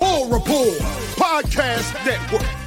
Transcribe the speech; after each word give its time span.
Full 0.00 0.28
Report 0.28 0.80
Podcast 1.16 1.94
Network. 2.04 2.63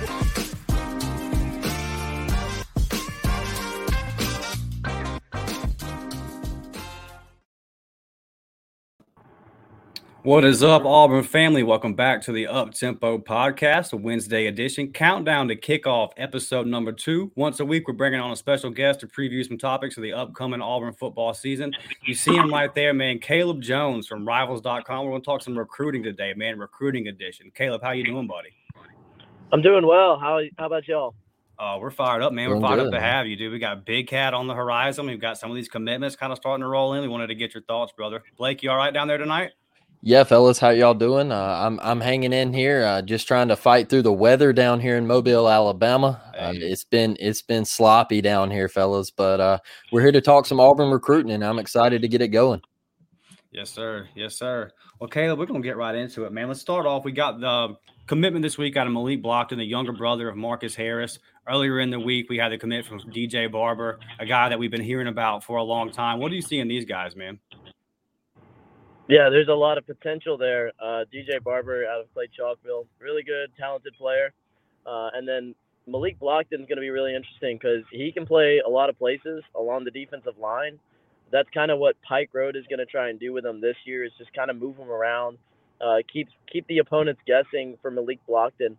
What 10.28 10.44
is 10.44 10.62
up, 10.62 10.84
Auburn 10.84 11.24
family? 11.24 11.64
Welcome 11.64 11.94
back 11.94 12.22
to 12.24 12.34
the 12.34 12.48
Up 12.48 12.74
Tempo 12.74 13.18
Podcast, 13.18 13.94
a 13.94 13.96
Wednesday 13.96 14.48
edition. 14.48 14.92
Countdown 14.92 15.48
to 15.48 15.56
kickoff 15.56 16.12
episode 16.18 16.68
number 16.68 16.92
two. 16.92 17.32
Once 17.36 17.62
a 17.62 17.66
week, 17.66 17.88
we're 17.88 17.94
bringing 17.94 18.20
on 18.20 18.32
a 18.32 18.36
special 18.36 18.70
guest 18.70 19.00
to 19.00 19.08
preview 19.08 19.48
some 19.48 19.58
topics 19.58 19.96
of 19.96 20.04
the 20.04 20.12
upcoming 20.12 20.60
Auburn 20.60 20.92
football 20.92 21.34
season. 21.34 21.72
You 22.06 22.14
see 22.14 22.36
him 22.36 22.52
right 22.52 22.76
there, 22.76 22.94
man. 22.94 23.20
Caleb 23.20 23.62
Jones 23.62 24.06
from 24.06 24.28
Rivals.com. 24.28 25.06
We're 25.06 25.12
going 25.12 25.22
to 25.22 25.26
talk 25.26 25.44
some 25.44 25.58
recruiting 25.58 26.04
today, 26.04 26.34
man. 26.36 26.60
Recruiting 26.60 27.08
edition. 27.08 27.50
Caleb, 27.56 27.82
how 27.82 27.92
you 27.92 28.04
doing, 28.04 28.28
buddy? 28.28 28.50
I'm 29.54 29.62
doing 29.62 29.88
well. 29.88 30.20
How 30.20 30.42
how 30.58 30.66
about 30.66 30.90
y'all? 30.90 31.16
Oh, 31.58 31.78
we're 31.80 31.90
fired 31.90 32.22
up, 32.22 32.34
man. 32.34 32.50
We're 32.50 32.60
fired 32.60 32.80
good, 32.80 32.88
up 32.88 32.94
to 32.96 33.00
have 33.00 33.28
you, 33.28 33.38
dude. 33.38 33.54
We 33.54 33.60
got 33.60 33.86
Big 33.86 34.08
Cat 34.08 34.34
on 34.34 34.48
the 34.48 34.54
horizon. 34.54 35.06
We've 35.06 35.22
got 35.22 35.38
some 35.38 35.50
of 35.50 35.56
these 35.56 35.70
commitments 35.70 36.18
kind 36.18 36.34
of 36.34 36.38
starting 36.38 36.64
to 36.64 36.68
roll 36.68 36.96
in. 36.96 37.02
We 37.02 37.08
wanted 37.08 37.28
to 37.28 37.36
get 37.36 37.54
your 37.54 37.64
thoughts, 37.64 37.94
brother. 37.94 38.24
Blake, 38.38 38.62
you 38.62 38.70
all 38.70 38.78
right 38.78 38.94
down 38.94 39.08
there 39.08 39.18
tonight? 39.18 39.52
Yeah, 40.08 40.24
fellas, 40.24 40.58
how 40.58 40.70
y'all 40.70 40.94
doing? 40.94 41.34
Uh, 41.34 41.36
I'm 41.36 41.82
I'm 41.82 42.00
hanging 42.00 42.32
in 42.32 42.54
here, 42.54 42.86
uh, 42.86 43.02
just 43.02 43.28
trying 43.28 43.50
to 43.50 43.58
fight 43.58 43.90
through 43.90 44.04
the 44.04 44.14
weather 44.14 44.54
down 44.54 44.80
here 44.80 44.96
in 44.96 45.06
Mobile, 45.06 45.50
Alabama. 45.50 46.22
Uh, 46.34 46.54
Hey. 46.54 46.60
it's 46.60 46.86
been 46.86 47.18
it's 47.20 47.42
been 47.42 47.66
sloppy 47.66 48.22
down 48.22 48.50
here, 48.50 48.70
fellas, 48.70 49.12
but 49.12 49.42
uh, 49.42 49.58
we're 49.92 50.00
here 50.00 50.14
to 50.14 50.22
talk 50.22 50.46
some 50.46 50.62
Auburn 50.62 50.92
recruiting, 50.92 51.34
and 51.34 51.44
I'm 51.44 51.60
excited 51.60 52.04
to 52.04 52.08
get 52.08 52.22
it 52.22 52.30
going. 52.30 52.62
Yes, 53.52 53.70
sir. 53.70 54.08
Yes, 54.16 54.38
sir. 54.38 54.72
Well, 55.02 55.10
Caleb, 55.10 55.40
we're 55.40 55.46
gonna 55.46 55.60
get 55.60 55.76
right 55.76 55.94
into 55.94 56.24
it, 56.24 56.32
man. 56.32 56.48
Let's 56.48 56.62
start 56.62 56.86
off. 56.86 57.04
We 57.04 57.12
got 57.12 57.42
the 57.42 57.76
commitment 58.06 58.44
this 58.44 58.58
week 58.58 58.78
out 58.78 58.88
of 58.88 58.94
Malik 58.94 59.22
Blockton, 59.22 59.58
the 59.58 59.66
younger 59.66 59.92
brother 59.92 60.30
of 60.30 60.38
Marcus 60.38 60.74
Harris. 60.74 61.20
Earlier 61.50 61.82
in 61.82 61.90
the 61.90 62.00
week, 62.00 62.30
we 62.30 62.38
had 62.38 62.54
the 62.54 62.58
commit 62.58 62.86
from 62.86 63.00
DJ 63.12 63.52
Barber, 63.52 64.00
a 64.20 64.26
guy 64.26 64.48
that 64.48 64.58
we've 64.58 64.72
been 64.72 64.80
hearing 64.80 65.08
about 65.08 65.44
for 65.44 65.58
a 65.58 65.64
long 65.64 65.92
time. 65.92 66.20
What 66.20 66.30
do 66.30 66.38
you 66.38 66.42
see 66.42 66.60
in 66.60 66.70
these 66.70 66.86
guys, 66.86 67.14
man? 67.14 67.40
Yeah, 69.08 69.30
there's 69.30 69.48
a 69.48 69.54
lot 69.54 69.78
of 69.78 69.86
potential 69.86 70.38
there. 70.38 70.74
Uh, 70.82 71.06
DJ 71.14 71.42
Barber 71.42 71.86
out 71.86 72.02
of 72.02 72.14
Clay 72.14 72.28
Chalkville, 72.38 72.88
really 73.00 73.24
good, 73.24 73.52
talented 73.58 73.94
player. 73.98 74.34
Uh, 74.86 75.10
and 75.14 75.28
then 75.28 75.56
Malik 75.88 76.20
Blockton 76.20 76.60
is 76.60 76.68
going 76.68 76.76
to 76.76 76.82
be 76.82 76.90
really 76.90 77.16
interesting 77.16 77.58
because 77.58 77.86
he 77.92 78.12
can 78.12 78.26
play 78.26 78.62
a 78.66 78.70
lot 78.70 78.90
of 78.90 78.98
places 78.98 79.44
along 79.56 79.86
the 79.86 79.92
defensive 79.92 80.38
line. 80.38 80.78
That's 81.32 81.50
kind 81.54 81.72
of 81.72 81.80
what 81.80 81.96
Pike 82.02 82.30
Road 82.34 82.58
is 82.58 82.66
going 82.70 82.80
to 82.80 82.86
try 82.86 83.10
and 83.10 83.20
do 83.20 83.32
with 83.32 83.46
him 83.46 83.62
this 83.62 83.78
year 83.86 84.04
is 84.04 84.12
just 84.18 84.34
kind 84.34 84.50
of 84.52 84.58
move 84.58 84.78
him 84.78 84.90
around, 84.90 85.38
uh, 85.82 85.98
keep 86.12 86.28
keep 86.52 86.68
the 86.68 86.80
opponents 86.80 87.22
guessing 87.26 87.78
for 87.82 87.92
Malik 87.92 88.20
Blockton. 88.28 88.76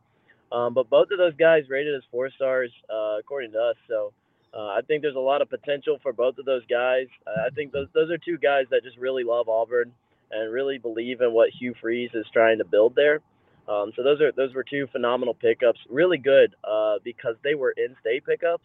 Um, 0.52 0.74
but 0.74 0.90
both 0.90 1.08
of 1.10 1.18
those 1.18 1.34
guys 1.36 1.64
rated 1.68 1.94
as 1.94 2.02
four 2.10 2.30
stars 2.30 2.70
uh, 2.90 3.18
according 3.18 3.52
to 3.52 3.58
us. 3.58 3.76
So 3.86 4.12
uh, 4.54 4.68
I 4.68 4.80
think 4.86 5.02
there's 5.02 5.16
a 5.16 5.20
lot 5.20 5.42
of 5.42 5.50
potential 5.50 5.98
for 6.02 6.12
both 6.12 6.38
of 6.38 6.46
those 6.46 6.64
guys. 6.70 7.06
I 7.26 7.50
think 7.54 7.72
those 7.72 7.88
those 7.94 8.10
are 8.10 8.18
two 8.18 8.38
guys 8.38 8.64
that 8.70 8.82
just 8.82 8.98
really 8.98 9.24
love 9.24 9.48
Auburn 9.48 9.92
and 10.30 10.52
really 10.52 10.78
believe 10.78 11.20
in 11.20 11.32
what 11.32 11.50
Hugh 11.50 11.74
Freeze 11.80 12.10
is 12.14 12.26
trying 12.32 12.58
to 12.58 12.64
build 12.64 12.94
there. 12.94 13.20
Um, 13.68 13.92
so 13.94 14.02
those 14.02 14.20
are 14.20 14.32
those 14.32 14.54
were 14.54 14.64
two 14.64 14.86
phenomenal 14.92 15.34
pickups, 15.34 15.78
really 15.90 16.18
good 16.18 16.54
uh, 16.64 16.96
because 17.04 17.36
they 17.44 17.54
were 17.54 17.74
in-state 17.76 18.24
pickups. 18.24 18.64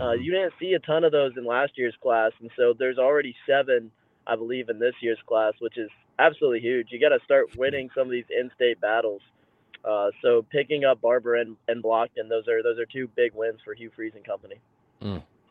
Uh, 0.00 0.12
you 0.12 0.32
didn't 0.32 0.54
see 0.58 0.72
a 0.72 0.78
ton 0.78 1.04
of 1.04 1.12
those 1.12 1.32
in 1.36 1.44
last 1.44 1.72
year's 1.76 1.94
class, 2.02 2.32
and 2.40 2.50
so 2.56 2.74
there's 2.76 2.98
already 2.98 3.34
seven, 3.46 3.90
I 4.26 4.36
believe, 4.36 4.68
in 4.68 4.78
this 4.78 4.94
year's 5.00 5.18
class, 5.26 5.52
which 5.60 5.76
is 5.76 5.90
absolutely 6.18 6.60
huge. 6.60 6.88
You 6.90 7.00
got 7.00 7.10
to 7.10 7.22
start 7.24 7.56
winning 7.56 7.90
some 7.94 8.06
of 8.06 8.10
these 8.10 8.24
in-state 8.30 8.80
battles. 8.80 9.22
Uh, 9.84 10.10
so 10.22 10.46
picking 10.50 10.84
up 10.84 11.00
Barber 11.00 11.34
and, 11.34 11.56
and 11.68 11.82
Blockton, 11.82 12.28
those 12.28 12.46
are 12.48 12.62
those 12.62 12.78
are 12.78 12.86
two 12.86 13.08
big 13.16 13.34
wins 13.34 13.60
for 13.64 13.74
Hugh 13.74 13.90
Freeze 13.94 14.12
and 14.14 14.24
company. 14.24 14.56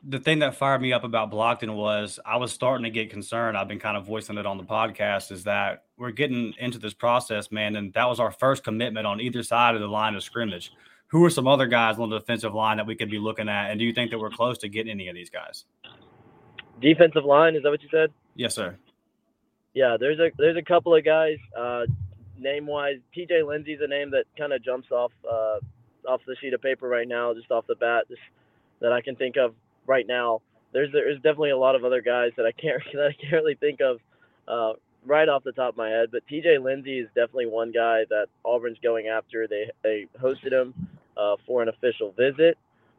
The 0.03 0.19
thing 0.19 0.39
that 0.39 0.55
fired 0.55 0.81
me 0.81 0.93
up 0.93 1.03
about 1.03 1.31
Blockton 1.31 1.75
was 1.75 2.19
I 2.25 2.37
was 2.37 2.51
starting 2.51 2.83
to 2.85 2.89
get 2.89 3.09
concerned. 3.09 3.55
I've 3.55 3.67
been 3.67 3.79
kind 3.79 3.95
of 3.95 4.05
voicing 4.05 4.37
it 4.37 4.45
on 4.45 4.57
the 4.57 4.63
podcast 4.63 5.31
is 5.31 5.43
that 5.43 5.83
we're 5.97 6.11
getting 6.11 6.53
into 6.57 6.79
this 6.79 6.93
process, 6.93 7.51
man, 7.51 7.75
and 7.75 7.93
that 7.93 8.09
was 8.09 8.19
our 8.19 8.31
first 8.31 8.63
commitment 8.63 9.05
on 9.05 9.21
either 9.21 9.43
side 9.43 9.75
of 9.75 9.81
the 9.81 9.87
line 9.87 10.15
of 10.15 10.23
scrimmage. 10.23 10.71
Who 11.07 11.23
are 11.25 11.29
some 11.29 11.47
other 11.47 11.67
guys 11.67 11.99
on 11.99 12.09
the 12.09 12.19
defensive 12.19 12.53
line 12.53 12.77
that 12.77 12.87
we 12.87 12.95
could 12.95 13.11
be 13.11 13.19
looking 13.19 13.49
at? 13.49 13.69
And 13.69 13.79
do 13.79 13.85
you 13.85 13.93
think 13.93 14.11
that 14.11 14.19
we're 14.19 14.29
close 14.29 14.57
to 14.59 14.69
getting 14.69 14.91
any 14.91 15.09
of 15.09 15.15
these 15.15 15.29
guys? 15.29 15.65
Defensive 16.81 17.25
line, 17.25 17.55
is 17.55 17.63
that 17.63 17.69
what 17.69 17.83
you 17.83 17.89
said? 17.91 18.11
Yes, 18.35 18.55
sir. 18.55 18.77
Yeah, 19.73 19.97
there's 19.99 20.19
a 20.19 20.31
there's 20.37 20.57
a 20.57 20.63
couple 20.63 20.95
of 20.95 21.05
guys. 21.05 21.37
Uh, 21.57 21.85
name 22.37 22.65
wise, 22.65 22.97
TJ 23.15 23.47
Lindsay's 23.47 23.79
a 23.81 23.87
name 23.87 24.11
that 24.11 24.25
kind 24.37 24.51
of 24.51 24.63
jumps 24.63 24.89
off 24.91 25.11
uh, 25.29 25.59
off 26.07 26.21
the 26.25 26.35
sheet 26.41 26.53
of 26.53 26.61
paper 26.61 26.87
right 26.87 27.07
now, 27.07 27.33
just 27.33 27.51
off 27.51 27.67
the 27.67 27.75
bat, 27.75 28.05
just 28.09 28.21
that 28.79 28.91
I 28.91 29.01
can 29.01 29.15
think 29.15 29.37
of 29.37 29.53
right 29.87 30.05
now. 30.07 30.41
There's 30.73 30.91
there's 30.91 31.17
definitely 31.17 31.51
a 31.51 31.57
lot 31.57 31.75
of 31.75 31.83
other 31.83 32.01
guys 32.01 32.31
that 32.37 32.45
I 32.45 32.51
can't 32.51 32.81
that 32.93 33.07
I 33.07 33.13
can't 33.13 33.33
really 33.33 33.55
think 33.55 33.79
of 33.81 33.99
uh, 34.47 34.73
right 35.05 35.27
off 35.27 35.43
the 35.43 35.51
top 35.51 35.73
of 35.73 35.77
my 35.77 35.89
head. 35.89 36.09
But 36.11 36.23
TJ 36.27 36.63
Lindsay 36.63 36.99
is 36.99 37.07
definitely 37.09 37.47
one 37.47 37.71
guy 37.71 38.05
that 38.09 38.27
Auburn's 38.43 38.79
going 38.81 39.07
after. 39.07 39.47
They 39.47 39.71
they 39.83 40.07
hosted 40.19 40.51
him 40.51 40.73
uh, 41.17 41.35
for 41.45 41.61
an 41.61 41.69
official 41.69 42.11
visit 42.11 42.57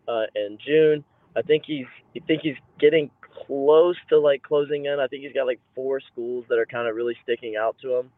uh, 0.09 0.25
in 0.35 0.59
June. 0.65 1.05
I 1.37 1.43
think 1.43 1.65
he's 1.67 1.87
I 2.15 2.21
think 2.27 2.43
he's 2.43 2.57
getting 2.79 3.11
close 3.47 3.97
to 4.11 4.19
like 4.19 4.43
closing 4.43 4.87
in. 4.87 5.01
I 5.01 5.07
think 5.07 5.23
he's 5.23 5.33
got 5.33 5.47
like 5.47 5.61
four 5.75 6.01
schools 6.01 6.45
that 6.49 6.59
are 6.59 6.67
kind 6.67 6.89
of 6.89 6.95
really 6.95 7.17
sticking 7.23 7.57
out 7.57 7.77
to 7.83 7.97
him 7.97 8.11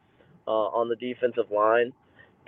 uh, 0.46 0.50
on 0.50 0.88
the 0.88 0.96
defensive 0.96 1.50
line. 1.50 1.93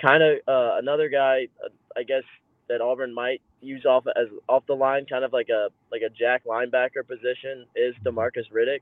Kind 0.00 0.22
of 0.22 0.38
uh, 0.46 0.76
another 0.78 1.08
guy, 1.08 1.48
uh, 1.64 1.68
I 1.96 2.02
guess 2.02 2.24
that 2.68 2.80
Auburn 2.80 3.14
might 3.14 3.40
use 3.60 3.84
off 3.84 4.04
as 4.16 4.28
off 4.48 4.64
the 4.66 4.74
line, 4.74 5.06
kind 5.06 5.24
of 5.24 5.32
like 5.32 5.48
a 5.48 5.68
like 5.90 6.02
a 6.02 6.10
jack 6.10 6.44
linebacker 6.44 7.06
position 7.06 7.66
is 7.74 7.94
Demarcus 8.04 8.50
Riddick, 8.52 8.80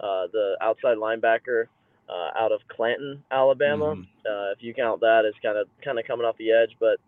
uh, 0.00 0.26
the 0.32 0.56
outside 0.60 0.96
linebacker 0.96 1.66
uh, 2.08 2.30
out 2.38 2.52
of 2.52 2.60
Clanton, 2.68 3.22
Alabama. 3.30 3.96
Mhm. 3.96 4.02
Uh, 4.26 4.52
if 4.52 4.62
you 4.62 4.74
count 4.74 5.00
that 5.00 5.24
as 5.26 5.34
kind 5.42 5.58
of 5.58 5.68
kind 5.82 5.98
of 5.98 6.06
coming 6.06 6.26
off 6.26 6.36
the 6.38 6.52
edge, 6.52 6.76
but 6.80 6.98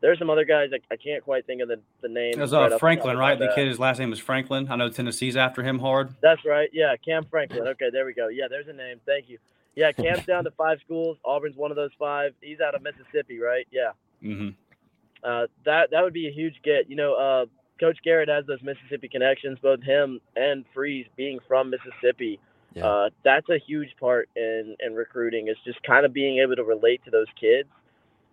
there's 0.00 0.18
some 0.18 0.30
other 0.30 0.44
guys 0.44 0.70
I, 0.72 0.94
I 0.94 0.96
can't 0.96 1.24
quite 1.24 1.44
think 1.46 1.60
of 1.60 1.68
the, 1.68 1.80
the 2.02 2.08
names. 2.08 2.36
There's 2.36 2.52
right 2.52 2.62
uh, 2.62 2.64
off 2.66 2.70
the 2.70 2.78
Franklin, 2.78 3.16
right? 3.18 3.38
The 3.38 3.50
kid, 3.54 3.66
his 3.66 3.78
last 3.80 3.98
name 3.98 4.12
is 4.12 4.18
Franklin. 4.18 4.68
I 4.70 4.76
know 4.76 4.88
Tennessee's 4.88 5.36
after 5.36 5.62
him 5.62 5.78
hard. 5.80 6.14
That's 6.20 6.44
right. 6.44 6.70
Yeah, 6.72 6.94
Cam 7.04 7.24
Franklin. 7.24 7.66
Okay, 7.68 7.90
there 7.90 8.06
we 8.06 8.14
go. 8.14 8.28
Yeah, 8.28 8.46
there's 8.48 8.68
a 8.68 8.72
name. 8.72 9.00
Thank 9.06 9.28
you. 9.28 9.38
Yeah, 9.74 9.92
Cam's 9.92 10.24
down 10.26 10.44
to 10.44 10.50
five 10.52 10.78
schools. 10.84 11.18
Auburn's 11.24 11.56
one 11.56 11.70
of 11.70 11.76
those 11.76 11.90
five. 11.98 12.32
He's 12.40 12.60
out 12.60 12.74
of 12.74 12.82
Mississippi, 12.82 13.40
right? 13.40 13.66
Yeah. 13.70 13.90
Mm-hmm. 14.22 14.50
Uh, 15.24 15.46
that 15.64 15.90
that 15.90 16.02
would 16.02 16.12
be 16.12 16.28
a 16.28 16.32
huge 16.32 16.54
get. 16.62 16.88
You 16.88 16.96
know, 16.96 17.14
uh, 17.14 17.46
Coach 17.80 17.98
Garrett 18.04 18.28
has 18.28 18.46
those 18.46 18.62
Mississippi 18.62 19.08
connections. 19.08 19.58
Both 19.62 19.82
him 19.82 20.20
and 20.36 20.64
Freeze 20.74 21.06
being 21.16 21.38
from 21.46 21.70
Mississippi, 21.70 22.38
Yeah. 22.74 22.86
uh, 22.86 23.10
that's 23.24 23.48
a 23.48 23.58
huge 23.58 23.90
part 24.00 24.28
in 24.36 24.76
in 24.80 24.94
recruiting. 24.94 25.48
Is 25.48 25.56
just 25.64 25.82
kind 25.82 26.04
of 26.06 26.12
being 26.12 26.38
able 26.38 26.56
to 26.56 26.64
relate 26.64 27.04
to 27.04 27.10
those 27.10 27.28
kids. 27.38 27.68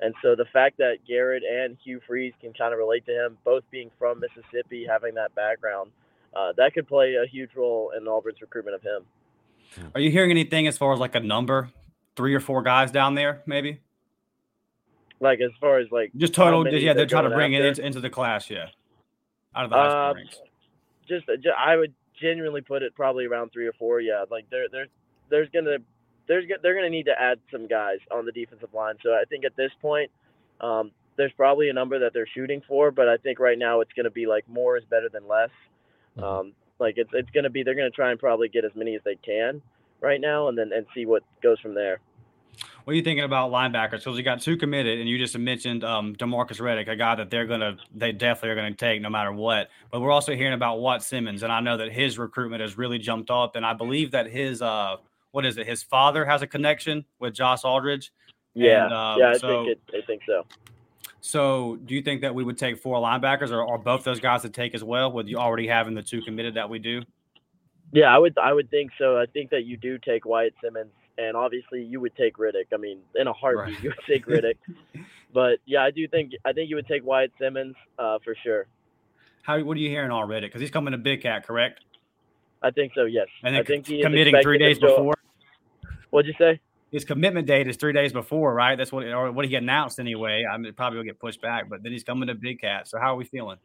And 0.01 0.13
so 0.21 0.35
the 0.35 0.45
fact 0.45 0.77
that 0.79 0.97
Garrett 1.07 1.43
and 1.43 1.77
Hugh 1.83 2.01
Freeze 2.05 2.33
can 2.41 2.51
kind 2.53 2.73
of 2.73 2.79
relate 2.79 3.05
to 3.05 3.13
him, 3.13 3.37
both 3.45 3.63
being 3.71 3.89
from 3.97 4.19
Mississippi, 4.19 4.85
having 4.85 5.15
that 5.15 5.33
background, 5.35 5.91
uh, 6.35 6.51
that 6.57 6.73
could 6.73 6.85
play 6.85 7.15
a 7.15 7.25
huge 7.25 7.51
role 7.55 7.91
in 7.97 8.05
Auburn's 8.05 8.41
recruitment 8.41 8.75
of 8.75 8.81
him. 8.81 9.05
Are 9.95 10.01
you 10.01 10.11
hearing 10.11 10.31
anything 10.31 10.67
as 10.67 10.77
far 10.77 10.91
as 10.93 10.99
like 10.99 11.15
a 11.15 11.21
number? 11.21 11.69
Three 12.17 12.33
or 12.33 12.39
four 12.41 12.61
guys 12.61 12.91
down 12.91 13.15
there, 13.15 13.41
maybe? 13.45 13.79
Like 15.25 15.41
as 15.41 15.51
far 15.59 15.79
as 15.79 15.87
like 15.91 16.11
Just 16.15 16.33
total. 16.35 16.67
Yeah, 16.67 16.93
they're 16.93 16.93
they're 16.93 17.05
trying 17.07 17.23
to 17.29 17.35
bring 17.35 17.53
it 17.53 17.57
after? 17.57 17.67
into, 17.67 17.85
into 17.85 17.99
the 17.99 18.09
class. 18.11 18.49
Yeah, 18.49 18.67
out 19.55 19.65
of 19.65 19.69
the 19.71 19.75
high 19.75 19.89
school 19.89 19.99
Uh, 19.99 20.13
ranks. 20.13 20.37
just, 21.09 21.25
ju- 21.43 21.49
I 21.57 21.75
would 21.75 21.93
genuinely 22.21 22.61
put 22.61 22.83
it 22.83 22.93
probably 22.95 23.25
around 23.25 23.49
three 23.51 23.65
or 23.67 23.73
four. 23.73 23.99
Yeah, 24.01 24.25
like 24.29 24.47
there, 24.51 24.67
there's, 24.71 24.89
there's 25.29 25.49
gonna, 25.51 25.77
there's, 26.27 26.45
they're 26.61 26.75
gonna 26.75 26.89
need 26.91 27.05
to 27.07 27.19
add 27.19 27.39
some 27.51 27.67
guys 27.67 27.97
on 28.11 28.25
the 28.25 28.31
defensive 28.31 28.73
line. 28.73 28.95
So 29.01 29.09
I 29.13 29.23
think 29.27 29.45
at 29.45 29.55
this 29.55 29.71
point, 29.81 30.11
um, 30.61 30.91
there's 31.17 31.31
probably 31.33 31.69
a 31.69 31.73
number 31.73 31.97
that 31.99 32.13
they're 32.13 32.27
shooting 32.27 32.61
for, 32.67 32.91
but 32.91 33.07
I 33.09 33.17
think 33.17 33.39
right 33.39 33.57
now 33.57 33.79
it's 33.81 33.93
gonna 33.93 34.11
be 34.11 34.27
like 34.27 34.47
more 34.47 34.77
is 34.77 34.83
better 34.85 35.09
than 35.09 35.27
less. 35.27 35.49
Mhm. 36.17 36.23
Um, 36.23 36.53
like 36.77 36.95
it's, 36.97 37.09
it's 37.13 37.29
gonna 37.31 37.49
be 37.49 37.63
they're 37.63 37.73
gonna 37.73 37.89
try 37.89 38.11
and 38.11 38.19
probably 38.19 38.47
get 38.49 38.63
as 38.63 38.75
many 38.75 38.95
as 38.95 39.01
they 39.03 39.15
can 39.15 39.61
right 40.01 40.21
now, 40.21 40.49
and 40.49 40.57
then 40.57 40.71
and 40.71 40.85
see 40.93 41.05
what 41.07 41.23
goes 41.41 41.59
from 41.61 41.73
there. 41.73 41.99
What 42.83 42.91
are 42.93 42.95
you 42.95 43.01
thinking 43.01 43.23
about 43.23 43.51
linebackers? 43.51 43.99
Because 44.03 44.17
you 44.17 44.23
got 44.23 44.41
two 44.41 44.57
committed, 44.57 44.99
and 44.99 45.09
you 45.09 45.17
just 45.17 45.37
mentioned 45.37 45.83
um, 45.83 46.15
Demarcus 46.15 46.59
Riddick, 46.59 46.87
a 46.87 46.95
guy 46.95 47.15
that 47.15 47.29
they're 47.29 47.45
gonna, 47.45 47.77
they 47.95 48.11
definitely 48.11 48.49
are 48.49 48.55
gonna 48.55 48.73
take 48.75 49.01
no 49.01 49.09
matter 49.09 49.31
what. 49.31 49.69
But 49.91 50.01
we're 50.01 50.11
also 50.11 50.35
hearing 50.35 50.53
about 50.53 50.79
Wyatt 50.79 51.01
Simmons, 51.01 51.43
and 51.43 51.51
I 51.51 51.59
know 51.59 51.77
that 51.77 51.91
his 51.91 52.19
recruitment 52.19 52.61
has 52.61 52.77
really 52.77 52.99
jumped 52.99 53.31
up, 53.31 53.55
and 53.55 53.65
I 53.65 53.73
believe 53.73 54.11
that 54.11 54.27
his, 54.27 54.61
uh, 54.61 54.97
what 55.31 55.45
is 55.45 55.57
it? 55.57 55.65
His 55.67 55.83
father 55.83 56.25
has 56.25 56.41
a 56.41 56.47
connection 56.47 57.05
with 57.19 57.33
Josh 57.33 57.63
Aldridge. 57.63 58.11
Yeah, 58.53 58.85
And, 58.85 58.93
um, 58.93 59.19
yeah, 59.19 59.29
I 59.29 59.37
so- 59.37 59.47
think 59.65 59.67
it, 59.69 59.81
I 59.97 60.05
think 60.05 60.21
so. 60.27 60.45
So, 61.21 61.77
do 61.85 61.95
you 61.95 62.03
think 62.03 62.21
that 62.21 62.35
we 62.35 62.43
would 62.43 62.57
take 62.57 62.77
four 62.77 62.99
linebackers, 62.99 63.49
or 63.49 63.67
are 63.67 63.79
both 63.79 64.03
those 64.03 64.19
guys 64.19 64.43
to 64.43 64.49
take 64.49 64.75
as 64.75 64.83
well? 64.83 65.11
With 65.11 65.27
you 65.27 65.37
already 65.37 65.65
having 65.67 65.95
the 65.95 66.03
two 66.03 66.21
committed 66.21 66.53
that 66.53 66.69
we 66.69 66.77
do? 66.77 67.01
Yeah, 67.91 68.13
I 68.13 68.19
would 68.19 68.37
I 68.37 68.53
would 68.53 68.69
think 68.69 68.91
so. 68.99 69.17
I 69.17 69.25
think 69.25 69.49
that 69.49 69.65
you 69.65 69.75
do 69.75 69.97
take 69.97 70.25
Wyatt 70.25 70.53
Simmons, 70.63 70.91
and 71.17 71.35
obviously 71.35 71.83
you 71.83 71.99
would 71.99 72.15
take 72.15 72.37
Riddick. 72.37 72.67
I 72.73 72.77
mean, 72.77 72.99
in 73.15 73.27
a 73.27 73.33
heartbeat, 73.33 73.75
Right. 73.75 73.83
you 73.83 73.89
would 73.89 74.05
take 74.07 74.25
Riddick. 74.25 74.55
but 75.33 75.59
yeah, 75.65 75.83
I 75.83 75.91
do 75.91 76.07
think 76.07 76.33
I 76.45 76.53
think 76.53 76.69
you 76.69 76.75
would 76.75 76.87
take 76.87 77.05
Wyatt 77.05 77.31
Simmons 77.39 77.75
uh, 77.99 78.19
for 78.23 78.35
sure. 78.43 78.67
How? 79.43 79.61
What 79.63 79.77
are 79.77 79.79
you 79.79 79.89
hearing 79.89 80.11
already? 80.11 80.47
Because 80.47 80.61
he's 80.61 80.71
coming 80.71 80.91
to 80.91 80.97
Big 80.97 81.21
Cat, 81.21 81.45
correct? 81.45 81.81
I 82.61 82.71
think 82.71 82.93
so. 82.95 83.05
Yes. 83.05 83.27
And 83.43 83.55
I 83.55 83.63
think 83.63 83.87
he 83.87 84.01
committing 84.01 84.35
three 84.41 84.57
days 84.57 84.79
before. 84.79 85.13
What'd 86.09 86.27
you 86.27 86.35
say? 86.37 86.59
his 86.91 87.03
commitment 87.03 87.45
date 87.45 87.67
is 87.67 87.75
three 87.75 87.91
days 87.91 88.13
before, 88.13 88.53
right? 88.53 88.77
That's 88.77 88.89
what 88.91 89.05
or 89.05 89.29
what 89.31 89.45
he 89.45 89.55
announced 89.55 89.99
anyway. 89.99 90.45
I 90.49 90.55
mean, 90.55 90.67
it 90.67 90.77
probably 90.77 90.97
will 90.97 91.03
get 91.03 91.19
pushed 91.19 91.41
back, 91.41 91.67
but 91.69 91.83
then 91.83 91.91
he's 91.91 92.05
coming 92.05 92.27
to 92.27 92.35
Big 92.35 92.61
Cat. 92.61 92.87
So 92.87 92.97
how 92.99 93.13
are 93.13 93.17
we 93.17 93.25
feeling? 93.25 93.57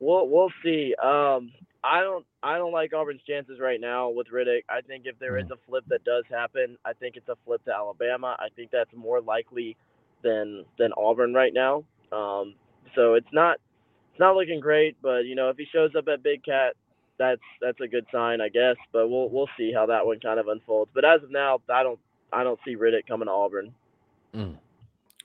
We'll 0.00 0.28
we'll 0.28 0.50
see. 0.64 0.92
Um, 1.00 1.52
I 1.84 2.00
don't 2.00 2.24
I 2.42 2.58
don't 2.58 2.72
like 2.72 2.92
Auburn's 2.92 3.22
chances 3.26 3.58
right 3.60 3.80
now 3.80 4.08
with 4.08 4.28
Riddick. 4.28 4.62
I 4.68 4.82
think 4.82 5.04
if 5.06 5.18
there 5.18 5.36
is 5.38 5.50
a 5.50 5.56
flip 5.68 5.84
that 5.88 6.04
does 6.04 6.24
happen, 6.30 6.76
I 6.84 6.92
think 6.92 7.16
it's 7.16 7.28
a 7.28 7.36
flip 7.44 7.64
to 7.64 7.72
Alabama. 7.74 8.36
I 8.38 8.48
think 8.54 8.70
that's 8.70 8.92
more 8.94 9.20
likely 9.20 9.76
than 10.22 10.64
than 10.78 10.92
Auburn 10.96 11.34
right 11.34 11.52
now. 11.52 11.84
Um, 12.12 12.54
so 12.94 13.14
it's 13.14 13.32
not 13.32 13.58
it's 14.12 14.20
not 14.20 14.36
looking 14.36 14.60
great, 14.60 14.96
but 15.02 15.24
you 15.24 15.34
know 15.34 15.48
if 15.48 15.56
he 15.56 15.66
shows 15.72 15.90
up 15.96 16.06
at 16.08 16.22
Big 16.22 16.44
Cat, 16.44 16.74
that's 17.18 17.40
that's 17.60 17.80
a 17.80 17.88
good 17.88 18.06
sign, 18.12 18.40
I 18.40 18.48
guess. 18.48 18.76
But 18.92 19.08
we'll 19.08 19.28
we'll 19.28 19.50
see 19.56 19.72
how 19.72 19.86
that 19.86 20.06
one 20.06 20.20
kind 20.20 20.38
of 20.38 20.48
unfolds. 20.48 20.90
But 20.94 21.04
as 21.04 21.22
of 21.22 21.30
now, 21.30 21.60
I 21.68 21.82
don't 21.82 21.98
I 22.32 22.44
don't 22.44 22.60
see 22.64 22.76
Riddick 22.76 23.06
coming 23.08 23.26
to 23.26 23.32
Auburn. 23.32 23.74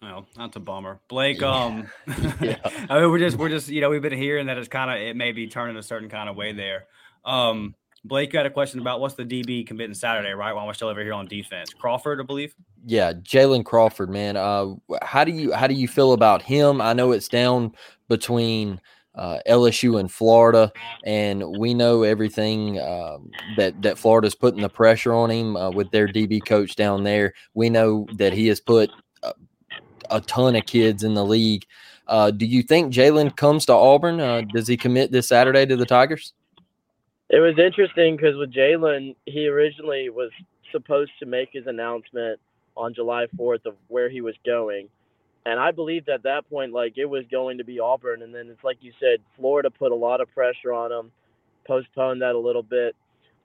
Oh, 0.02 0.26
that's 0.36 0.56
a 0.56 0.60
bummer. 0.60 1.00
Blake, 1.10 1.42
Yeah. 1.42 1.48
um 1.52 1.88
Yeah. 2.42 2.58
I 2.90 3.00
mean 3.02 3.12
we're 3.12 3.20
just 3.20 3.38
we're 3.38 3.50
just 3.50 3.68
you 3.70 3.82
know, 3.82 3.90
we've 3.90 4.02
been 4.02 4.14
hearing 4.14 4.48
that 4.48 4.58
it's 4.58 4.68
kind 4.68 4.92
of 4.92 4.98
it 4.98 5.16
may 5.16 5.32
be 5.32 5.48
turning 5.48 5.76
a 5.78 5.84
certain 5.84 6.10
kind 6.10 6.30
of 6.30 6.36
way 6.36 6.52
there. 6.54 6.86
Um 7.26 7.76
Blake, 8.06 8.32
you 8.32 8.38
had 8.40 8.46
a 8.46 8.52
question 8.52 8.80
about 8.80 9.02
what's 9.02 9.16
the 9.16 9.26
DB 9.26 9.68
committing 9.68 9.94
Saturday, 9.96 10.32
right? 10.32 10.54
While 10.54 10.66
we're 10.66 10.74
still 10.76 10.88
over 10.88 11.02
here 11.02 11.14
on 11.14 11.26
defense. 11.28 11.72
Crawford, 11.74 12.22
I 12.22 12.24
believe. 12.24 12.56
Yeah, 12.86 13.12
Jalen 13.12 13.66
Crawford, 13.66 14.10
man. 14.10 14.38
Uh, 14.38 14.76
how 15.02 15.26
do 15.26 15.32
you 15.34 15.52
how 15.52 15.68
do 15.68 15.74
you 15.74 15.90
feel 15.90 16.14
about 16.14 16.42
him? 16.42 16.80
I 16.80 16.94
know 16.94 17.12
it's 17.12 17.28
down 17.28 17.74
between 18.08 18.80
uh, 19.16 19.40
LSU 19.50 20.00
and 20.00 20.10
Florida, 20.10 20.72
and 21.04 21.44
we 21.58 21.74
know 21.74 22.04
everything 22.04 22.80
um, 22.80 23.30
that 23.58 23.82
that 23.82 23.98
Florida's 23.98 24.36
putting 24.36 24.62
the 24.62 24.70
pressure 24.70 25.14
on 25.14 25.30
him 25.30 25.58
uh, 25.58 25.72
with 25.72 25.92
their 25.92 26.08
DB 26.08 26.46
coach 26.46 26.76
down 26.78 27.04
there. 27.04 27.34
We 27.56 27.70
know 27.70 28.06
that 28.14 28.32
he 28.32 28.48
has 28.48 28.62
put 28.62 28.90
a, 30.10 30.22
ton 30.22 30.56
of 30.56 30.66
kids 30.66 31.04
in 31.04 31.14
the 31.14 31.26
league. 31.26 31.66
Uh, 32.08 32.32
do 32.32 32.46
you 32.46 32.64
think 32.64 32.94
Jalen 32.94 33.36
comes 33.36 33.66
to 33.66 33.74
Auburn? 33.74 34.20
Uh, 34.20 34.42
does 34.42 34.68
he 34.68 34.78
commit 34.78 35.12
this 35.12 35.28
Saturday 35.28 35.66
to 35.66 35.76
the 35.76 35.86
Tigers? 35.86 36.34
It 37.30 37.40
was 37.40 37.60
interesting 37.60 38.16
because 38.16 38.38
with 38.38 38.54
Jalen, 38.54 39.16
he 39.26 39.48
originally 39.48 40.10
was 40.10 40.32
supposed 40.72 41.12
to 41.20 41.26
make 41.26 41.50
his 41.52 41.68
announcement 41.68 42.40
on 42.76 42.94
July 42.94 43.28
4th 43.38 43.66
of 43.66 43.76
where 43.88 44.10
he 44.10 44.22
was 44.22 44.36
going. 44.46 44.88
And 45.46 45.60
I 45.60 45.72
believed 45.72 46.10
at 46.10 46.24
that 46.24 46.50
point, 46.50 46.74
like, 46.74 46.98
it 46.98 47.06
was 47.06 47.24
going 47.32 47.58
to 47.58 47.64
be 47.64 47.80
Auburn. 47.80 48.22
And 48.22 48.34
then 48.34 48.48
it's 48.50 48.64
like 48.64 48.78
you 48.82 48.92
said, 49.00 49.20
Florida 49.38 49.70
put 49.70 49.92
a 49.92 49.96
lot 49.96 50.22
of 50.22 50.30
pressure 50.34 50.74
on 50.74 50.92
him, 50.92 51.12
postponed 51.66 52.22
that 52.22 52.36
a 52.36 52.40
little 52.40 52.64
bit. 52.64 52.96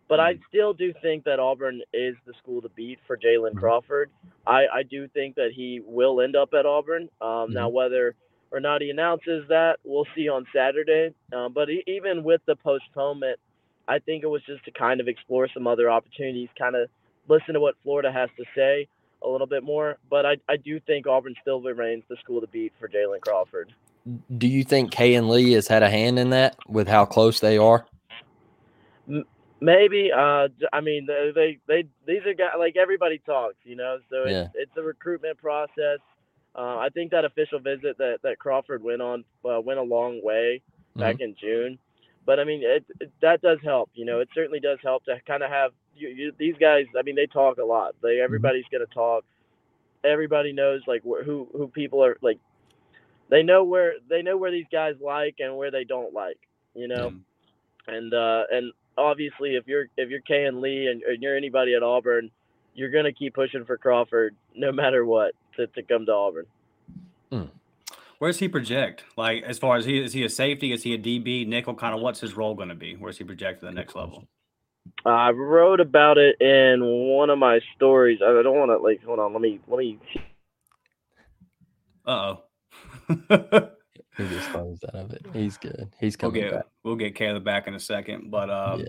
But 0.08 0.20
I 0.20 0.38
still 0.48 0.74
do 0.74 0.92
think 1.00 1.24
that 1.24 1.38
Auburn 1.40 1.80
is 1.92 2.16
the 2.26 2.34
school 2.42 2.60
to 2.62 2.68
beat 2.70 2.98
for 3.06 3.16
Jalen 3.16 3.56
Crawford. 3.56 4.10
I, 4.46 4.66
I 4.72 4.82
do 4.82 5.08
think 5.08 5.36
that 5.36 5.52
he 5.54 5.80
will 5.84 6.20
end 6.20 6.36
up 6.36 6.52
at 6.52 6.66
Auburn. 6.66 7.08
Um, 7.20 7.52
Now, 7.52 7.68
whether 7.70 8.14
or 8.50 8.60
not 8.60 8.82
he 8.82 8.90
announces 8.90 9.48
that, 9.48 9.78
we'll 9.84 10.06
see 10.14 10.28
on 10.28 10.46
Saturday. 10.54 11.14
Um, 11.32 11.52
but 11.54 11.70
e- 11.70 11.84
even 11.86 12.22
with 12.24 12.42
the 12.46 12.56
postponement, 12.56 13.38
I 13.88 13.98
think 14.00 14.22
it 14.22 14.26
was 14.26 14.42
just 14.44 14.64
to 14.66 14.70
kind 14.70 15.00
of 15.00 15.08
explore 15.08 15.48
some 15.54 15.66
other 15.66 15.90
opportunities, 15.90 16.48
kind 16.58 16.76
of 16.76 16.90
listen 17.28 17.54
to 17.54 17.60
what 17.60 17.76
Florida 17.82 18.12
has 18.12 18.28
to 18.36 18.44
say 18.54 18.88
a 19.22 19.28
little 19.28 19.46
bit 19.46 19.62
more. 19.62 19.96
But 20.10 20.26
I, 20.26 20.36
I 20.48 20.56
do 20.56 20.78
think 20.80 21.06
Auburn 21.06 21.34
still 21.40 21.62
remains 21.62 22.04
the 22.08 22.16
school 22.16 22.40
to 22.42 22.46
beat 22.46 22.72
for 22.78 22.88
Jalen 22.88 23.20
Crawford. 23.22 23.72
Do 24.36 24.48
you 24.48 24.64
think 24.64 24.92
Kayin 24.92 25.28
Lee 25.28 25.52
has 25.52 25.68
had 25.68 25.82
a 25.82 25.88
hand 25.88 26.18
in 26.18 26.30
that 26.30 26.56
with 26.68 26.88
how 26.88 27.06
close 27.06 27.40
they 27.40 27.56
are? 27.56 27.86
Maybe. 29.62 30.10
Uh, 30.12 30.48
I 30.72 30.80
mean, 30.80 31.06
they, 31.06 31.58
they, 31.68 31.84
these 32.06 32.26
are 32.26 32.34
guys 32.34 32.54
like 32.58 32.76
everybody 32.76 33.18
talks, 33.24 33.54
you 33.64 33.76
know. 33.76 33.98
So 34.10 34.22
it's, 34.24 34.30
Yeah. 34.30 34.48
it's 34.54 34.76
a 34.76 34.82
recruitment 34.82 35.38
process. 35.38 36.00
Uh, 36.54 36.78
I 36.78 36.88
think 36.92 37.12
that 37.12 37.24
official 37.24 37.60
visit 37.60 37.96
that, 37.98 38.18
that 38.24 38.38
Crawford 38.40 38.82
went 38.82 39.00
on 39.00 39.24
uh, 39.48 39.60
went 39.60 39.78
a 39.78 39.82
long 39.82 40.20
way 40.22 40.60
back 40.96 41.20
in 41.20 41.34
June. 41.40 41.78
But 42.26 42.40
I 42.40 42.44
mean, 42.44 42.62
it, 42.64 42.84
it, 43.00 43.10
that 43.22 43.40
does 43.40 43.58
help. 43.64 43.90
You 43.94 44.04
know, 44.04 44.20
it 44.20 44.28
certainly 44.34 44.60
does 44.60 44.78
help 44.82 45.04
to 45.04 45.16
kind 45.26 45.42
of 45.44 45.50
have 45.50 45.70
you, 45.96 46.08
you, 46.08 46.32
these 46.38 46.54
guys. 46.60 46.86
I 46.98 47.02
mean, 47.02 47.14
they 47.14 47.26
talk 47.26 47.58
a 47.58 47.64
lot. 47.64 47.94
They 48.02 48.20
everybody's 48.20 48.64
gonna 48.72 48.86
talk. 48.86 49.24
Everybody 50.04 50.52
knows 50.52 50.82
like 50.88 51.02
wh- 51.02 51.24
who 51.24 51.48
who 51.52 51.68
people 51.68 52.04
are 52.04 52.16
like. 52.20 52.38
They 53.30 53.42
know 53.42 53.64
where 53.64 53.94
they 54.10 54.22
know 54.22 54.36
where 54.36 54.50
these 54.50 54.66
guys 54.72 54.94
like 55.00 55.36
and 55.38 55.56
where 55.56 55.70
they 55.70 55.84
don't 55.84 56.12
like. 56.12 56.38
You 56.74 56.88
know, 56.88 57.12
and 57.86 58.12
uh, 58.14 58.42
and 58.50 58.72
obviously 58.96 59.56
if 59.56 59.66
you're 59.66 59.86
if 59.96 60.10
you're 60.10 60.20
Kayin 60.20 60.60
Lee 60.60 60.88
and, 60.88 61.02
and 61.02 61.22
you're 61.22 61.36
anybody 61.36 61.74
at 61.74 61.82
Auburn, 61.82 62.30
you're 62.74 62.90
gonna 62.90 63.12
keep 63.12 63.34
pushing 63.34 63.64
for 63.64 63.76
Crawford 63.76 64.34
no 64.54 64.72
matter 64.72 65.04
what 65.04 65.34
to, 65.56 65.66
to 65.68 65.82
come 65.82 66.06
to 66.06 66.12
Auburn. 66.12 66.46
Where 68.22 68.30
does 68.30 68.38
he 68.38 68.46
project? 68.46 69.02
Like 69.16 69.42
as 69.42 69.58
far 69.58 69.76
as 69.76 69.84
he 69.84 69.98
is 69.98 70.12
he 70.12 70.22
a 70.22 70.28
safety? 70.28 70.72
Is 70.72 70.84
he 70.84 70.94
a 70.94 70.98
DB 70.98 71.44
nickel? 71.44 71.74
Kind 71.74 71.92
of 71.92 72.00
what's 72.00 72.20
his 72.20 72.36
role 72.36 72.54
going 72.54 72.68
to 72.68 72.74
be? 72.76 72.94
Where's 72.94 73.18
he 73.18 73.24
project 73.24 73.58
to 73.58 73.66
the 73.66 73.72
next 73.72 73.96
level? 73.96 74.28
I 75.04 75.30
wrote 75.30 75.80
about 75.80 76.18
it 76.18 76.40
in 76.40 76.84
one 76.84 77.30
of 77.30 77.40
my 77.40 77.58
stories. 77.74 78.20
I 78.22 78.30
don't 78.44 78.56
want 78.56 78.70
to 78.70 78.78
like 78.78 79.02
hold 79.02 79.18
on. 79.18 79.32
Let 79.32 79.42
me 79.42 79.58
let 79.66 79.76
me. 79.76 79.98
Uh 82.06 82.36
oh. 83.10 83.70
He 84.16 84.24
disposed 84.28 84.84
out 84.84 84.94
of 84.94 85.12
it. 85.12 85.24
He's 85.32 85.56
good. 85.56 85.90
He's 85.98 86.16
coming 86.16 86.34
We'll 86.42 86.42
get 86.50 86.52
back. 86.58 86.66
we'll 86.84 86.96
get 86.96 87.14
Caleb 87.14 87.44
back 87.44 87.66
in 87.66 87.74
a 87.74 87.80
second, 87.80 88.30
but 88.30 88.50
uh, 88.50 88.76
Yeah. 88.78 88.84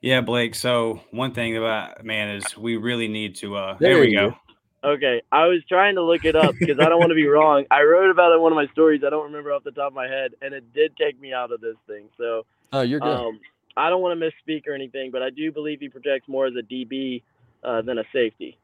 yeah. 0.00 0.20
Blake. 0.22 0.54
So 0.54 1.00
one 1.10 1.32
thing 1.34 1.56
about 1.56 2.04
man 2.04 2.36
is 2.36 2.56
we 2.56 2.76
really 2.76 3.08
need 3.08 3.36
to. 3.36 3.56
uh 3.56 3.76
There 3.78 3.94
There 3.94 4.00
we 4.00 4.14
go. 4.14 4.30
go. 4.30 4.36
Okay, 4.84 5.22
I 5.32 5.46
was 5.46 5.62
trying 5.66 5.94
to 5.94 6.02
look 6.02 6.24
it 6.26 6.36
up 6.36 6.54
because 6.58 6.78
I 6.78 6.90
don't 6.90 6.98
want 7.00 7.10
to 7.10 7.14
be 7.14 7.26
wrong. 7.26 7.64
I 7.70 7.82
wrote 7.82 8.10
about 8.10 8.32
it 8.32 8.34
in 8.36 8.42
one 8.42 8.52
of 8.52 8.56
my 8.56 8.66
stories. 8.72 9.02
I 9.06 9.08
don't 9.08 9.24
remember 9.24 9.50
off 9.52 9.64
the 9.64 9.70
top 9.70 9.88
of 9.88 9.94
my 9.94 10.06
head, 10.06 10.32
and 10.42 10.52
it 10.52 10.74
did 10.74 10.94
take 10.98 11.18
me 11.18 11.32
out 11.32 11.52
of 11.52 11.62
this 11.62 11.76
thing. 11.86 12.08
So 12.18 12.44
Oh, 12.70 12.82
you're 12.82 13.00
good. 13.00 13.08
um, 13.08 13.40
I 13.78 13.88
don't 13.88 14.02
want 14.02 14.18
to 14.20 14.26
misspeak 14.30 14.66
or 14.66 14.72
anything, 14.74 15.10
but 15.10 15.22
I 15.22 15.30
do 15.30 15.50
believe 15.52 15.80
he 15.80 15.88
projects 15.88 16.28
more 16.28 16.46
as 16.46 16.52
a 16.58 16.62
DB 16.62 17.22
uh, 17.62 17.80
than 17.80 17.96
a 17.98 18.04
safety. 18.12 18.58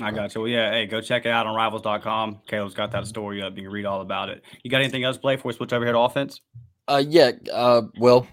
I 0.00 0.10
got 0.10 0.34
you. 0.34 0.42
Well, 0.42 0.50
yeah. 0.50 0.70
Hey, 0.70 0.86
go 0.86 1.00
check 1.00 1.26
it 1.26 1.30
out 1.30 1.46
on 1.46 1.54
rivals.com. 1.54 2.40
Caleb's 2.46 2.74
got 2.74 2.92
that 2.92 3.06
story 3.06 3.42
up. 3.42 3.56
You 3.56 3.64
can 3.64 3.72
read 3.72 3.86
all 3.86 4.00
about 4.00 4.28
it. 4.28 4.42
You 4.62 4.70
got 4.70 4.80
anything 4.80 5.04
else 5.04 5.16
to 5.16 5.20
play 5.20 5.36
for? 5.36 5.52
Switch 5.52 5.72
over 5.72 5.84
here 5.84 5.92
to 5.92 5.98
offense. 6.00 6.40
Uh, 6.86 7.02
yeah. 7.06 7.32
Uh, 7.52 7.82
well, 7.98 8.26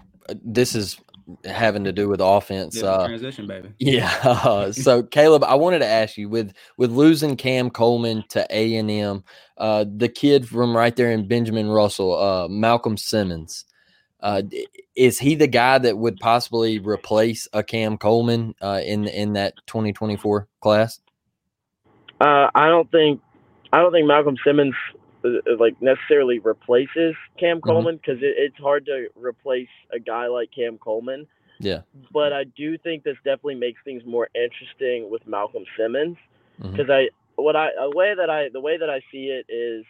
this 0.44 0.74
is 0.74 1.00
having 1.44 1.84
to 1.84 1.92
do 1.92 2.08
with 2.08 2.20
offense. 2.22 2.76
Yeah, 2.76 2.88
Uh, 2.88 3.06
transition, 3.08 3.46
baby. 3.46 3.70
yeah. 3.78 4.16
Uh, 4.22 4.72
so 4.72 5.02
Caleb, 5.02 5.44
I 5.44 5.54
wanted 5.54 5.80
to 5.80 5.86
ask 5.86 6.16
you 6.16 6.28
with 6.28 6.52
with 6.76 6.90
losing 6.90 7.36
Cam 7.36 7.70
Coleman 7.70 8.24
to 8.30 8.46
A 8.50 8.76
and 8.76 8.90
M, 8.90 9.24
uh, 9.58 9.84
the 9.96 10.08
kid 10.08 10.48
from 10.48 10.76
right 10.76 10.94
there 10.94 11.10
in 11.10 11.26
Benjamin 11.26 11.68
Russell, 11.68 12.16
uh, 12.16 12.48
Malcolm 12.48 12.96
Simmons. 12.96 13.64
Uh, 14.20 14.42
is 14.96 15.18
he 15.18 15.34
the 15.34 15.46
guy 15.46 15.78
that 15.78 15.98
would 15.98 16.16
possibly 16.18 16.78
replace 16.78 17.46
a 17.52 17.62
Cam 17.62 17.98
Coleman 17.98 18.54
uh, 18.62 18.80
in 18.84 19.06
in 19.08 19.34
that 19.34 19.54
2024 19.66 20.48
class? 20.60 21.00
Uh, 22.20 22.48
I 22.54 22.68
don't 22.68 22.90
think 22.90 23.20
I 23.72 23.80
don't 23.80 23.92
think 23.92 24.06
Malcolm 24.06 24.36
Simmons 24.44 24.74
uh, 25.24 25.28
uh, 25.28 25.56
like 25.58 25.80
necessarily 25.82 26.38
replaces 26.38 27.14
Cam 27.38 27.60
Coleman 27.60 27.96
because 27.96 28.22
it, 28.22 28.34
it's 28.38 28.58
hard 28.58 28.86
to 28.86 29.08
replace 29.16 29.68
a 29.92 29.98
guy 29.98 30.26
like 30.28 30.50
Cam 30.54 30.78
Coleman. 30.78 31.26
Yeah. 31.58 31.80
But 32.12 32.32
I 32.32 32.44
do 32.44 32.76
think 32.78 33.02
this 33.02 33.16
definitely 33.24 33.54
makes 33.56 33.80
things 33.84 34.02
more 34.04 34.28
interesting 34.34 35.10
with 35.10 35.26
Malcolm 35.26 35.64
Simmons 35.76 36.16
because 36.60 36.90
I 36.90 37.08
what 37.36 37.56
I 37.56 37.68
a 37.78 37.90
way 37.90 38.14
that 38.14 38.30
I 38.30 38.48
the 38.50 38.60
way 38.60 38.78
that 38.78 38.90
I 38.90 39.00
see 39.12 39.26
it 39.26 39.46
is 39.52 39.84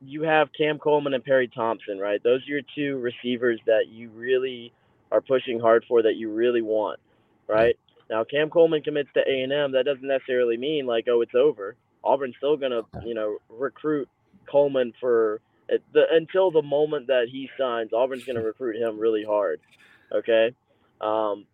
you 0.00 0.22
have 0.22 0.48
Cam 0.56 0.78
Coleman 0.78 1.14
and 1.14 1.24
Perry 1.24 1.48
Thompson, 1.48 1.98
right? 1.98 2.22
Those 2.22 2.40
are 2.42 2.50
your 2.50 2.62
two 2.74 2.98
receivers 2.98 3.60
that 3.66 3.86
you 3.88 4.10
really 4.10 4.72
are 5.12 5.20
pushing 5.20 5.60
hard 5.60 5.84
for 5.86 6.02
that 6.02 6.16
you 6.16 6.32
really 6.32 6.62
want, 6.62 6.98
right? 7.46 7.76
Now 8.12 8.24
Cam 8.24 8.50
Coleman 8.50 8.82
commits 8.82 9.08
to 9.14 9.20
A 9.26 9.40
and 9.40 9.50
M. 9.50 9.72
That 9.72 9.86
doesn't 9.86 10.06
necessarily 10.06 10.58
mean 10.58 10.84
like 10.84 11.06
oh 11.08 11.22
it's 11.22 11.34
over. 11.34 11.76
Auburn's 12.04 12.34
still 12.36 12.58
gonna 12.58 12.82
you 13.06 13.14
know 13.14 13.38
recruit 13.48 14.06
Coleman 14.50 14.92
for 15.00 15.40
the 15.66 16.02
until 16.10 16.50
the 16.50 16.60
moment 16.60 17.06
that 17.06 17.28
he 17.32 17.48
signs. 17.58 17.94
Auburn's 17.94 18.24
gonna 18.24 18.42
recruit 18.42 18.76
him 18.76 18.98
really 18.98 19.24
hard. 19.24 19.60
Okay, 20.12 20.54
um, 21.00 21.46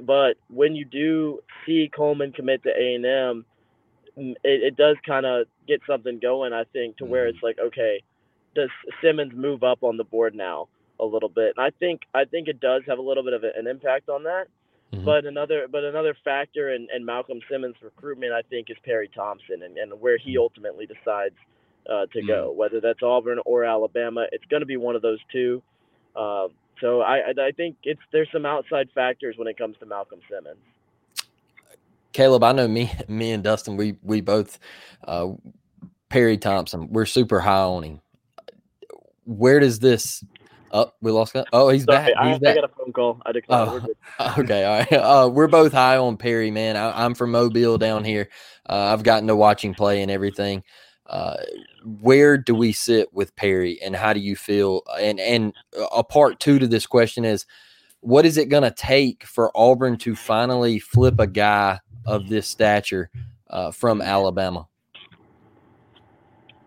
but 0.00 0.36
when 0.48 0.76
you 0.76 0.84
do 0.84 1.40
see 1.66 1.90
Coleman 1.92 2.30
commit 2.30 2.62
to 2.62 2.70
A 2.70 2.94
and 2.94 3.04
M, 3.04 3.44
it, 4.16 4.38
it 4.44 4.76
does 4.76 4.96
kind 5.04 5.26
of 5.26 5.48
get 5.66 5.80
something 5.88 6.20
going. 6.20 6.52
I 6.52 6.62
think 6.72 6.98
to 6.98 7.04
where 7.04 7.26
it's 7.26 7.42
like 7.42 7.58
okay, 7.58 8.04
does 8.54 8.70
Simmons 9.02 9.32
move 9.34 9.64
up 9.64 9.82
on 9.82 9.96
the 9.96 10.04
board 10.04 10.36
now 10.36 10.68
a 11.00 11.04
little 11.04 11.28
bit? 11.28 11.54
And 11.56 11.66
I 11.66 11.70
think 11.80 12.02
I 12.14 12.26
think 12.26 12.46
it 12.46 12.60
does 12.60 12.82
have 12.86 12.98
a 12.98 13.02
little 13.02 13.24
bit 13.24 13.32
of 13.32 13.42
an 13.42 13.66
impact 13.66 14.08
on 14.08 14.22
that. 14.22 14.46
Mhm. 14.96 15.04
But 15.04 15.26
another 15.26 15.66
but 15.70 15.84
another 15.84 16.16
factor 16.24 16.72
in, 16.74 16.88
in 16.94 17.04
Malcolm 17.04 17.40
Simmons' 17.50 17.76
recruitment, 17.82 18.32
I 18.32 18.42
think, 18.42 18.70
is 18.70 18.76
Perry 18.84 19.08
Thompson 19.14 19.62
and, 19.62 19.76
and 19.76 20.00
where 20.00 20.18
he 20.18 20.38
ultimately 20.38 20.86
decides 20.86 21.34
uh, 21.88 22.06
to 22.12 22.22
go, 22.22 22.52
whether 22.52 22.80
that's 22.80 23.02
Auburn 23.02 23.38
or 23.44 23.64
Alabama. 23.64 24.26
It's 24.32 24.44
going 24.46 24.60
to 24.60 24.66
be 24.66 24.76
one 24.76 24.96
of 24.96 25.02
those 25.02 25.20
two. 25.32 25.62
Uh, 26.14 26.48
so 26.80 27.00
I, 27.00 27.18
I 27.18 27.46
I 27.46 27.50
think 27.52 27.76
it's 27.82 28.00
there's 28.12 28.28
some 28.32 28.46
outside 28.46 28.88
factors 28.94 29.36
when 29.38 29.48
it 29.48 29.58
comes 29.58 29.76
to 29.80 29.86
Malcolm 29.86 30.20
Simmons. 30.30 30.58
Caleb, 32.12 32.44
I 32.44 32.52
know 32.52 32.66
me, 32.68 32.90
me 33.08 33.32
and 33.32 33.44
Dustin, 33.44 33.76
we 33.76 33.98
we 34.02 34.20
both 34.20 34.58
uh, 35.04 35.28
Perry 36.08 36.38
Thompson. 36.38 36.92
We're 36.92 37.06
super 37.06 37.40
high 37.40 37.60
on 37.60 37.82
him. 37.82 38.00
Where 39.24 39.60
does 39.60 39.80
this? 39.80 40.24
Oh, 40.72 40.92
we 41.00 41.10
lost. 41.12 41.32
that? 41.34 41.46
Oh, 41.52 41.68
he's 41.68 41.84
Sorry, 41.84 41.98
back. 41.98 42.16
I, 42.18 42.28
He's 42.28 42.36
I 42.36 42.40
back. 42.40 42.54
got 42.56 42.64
a 42.64 42.68
phone 42.68 42.92
call. 42.92 43.20
I 43.24 43.32
declined. 43.32 43.68
Oh. 43.68 43.88
Okay, 44.38 44.64
all 44.64 44.78
right. 44.78 44.92
Uh, 44.92 45.28
we're 45.30 45.46
both 45.46 45.72
high 45.72 45.96
on 45.98 46.16
Perry, 46.16 46.50
man. 46.50 46.76
I, 46.76 47.04
I'm 47.04 47.14
from 47.14 47.32
Mobile 47.32 47.76
down 47.78 48.02
here. 48.04 48.28
Uh, 48.68 48.92
I've 48.92 49.02
gotten 49.02 49.26
to 49.28 49.36
watching 49.36 49.74
play 49.74 50.00
and 50.02 50.10
everything. 50.10 50.62
Uh, 51.06 51.36
where 51.84 52.38
do 52.38 52.54
we 52.54 52.72
sit 52.72 53.12
with 53.12 53.36
Perry, 53.36 53.80
and 53.82 53.94
how 53.94 54.12
do 54.14 54.20
you 54.20 54.36
feel? 54.36 54.82
And 55.00 55.20
and 55.20 55.52
a 55.94 56.02
part 56.02 56.40
two 56.40 56.58
to 56.58 56.66
this 56.66 56.86
question 56.86 57.24
is, 57.26 57.44
what 58.00 58.24
is 58.24 58.38
it 58.38 58.48
going 58.48 58.62
to 58.62 58.70
take 58.70 59.24
for 59.24 59.50
Auburn 59.54 59.98
to 59.98 60.16
finally 60.16 60.78
flip 60.78 61.20
a 61.20 61.26
guy 61.26 61.78
of 62.06 62.28
this 62.28 62.48
stature 62.48 63.10
uh, 63.50 63.70
from 63.70 64.00
Alabama? 64.00 64.66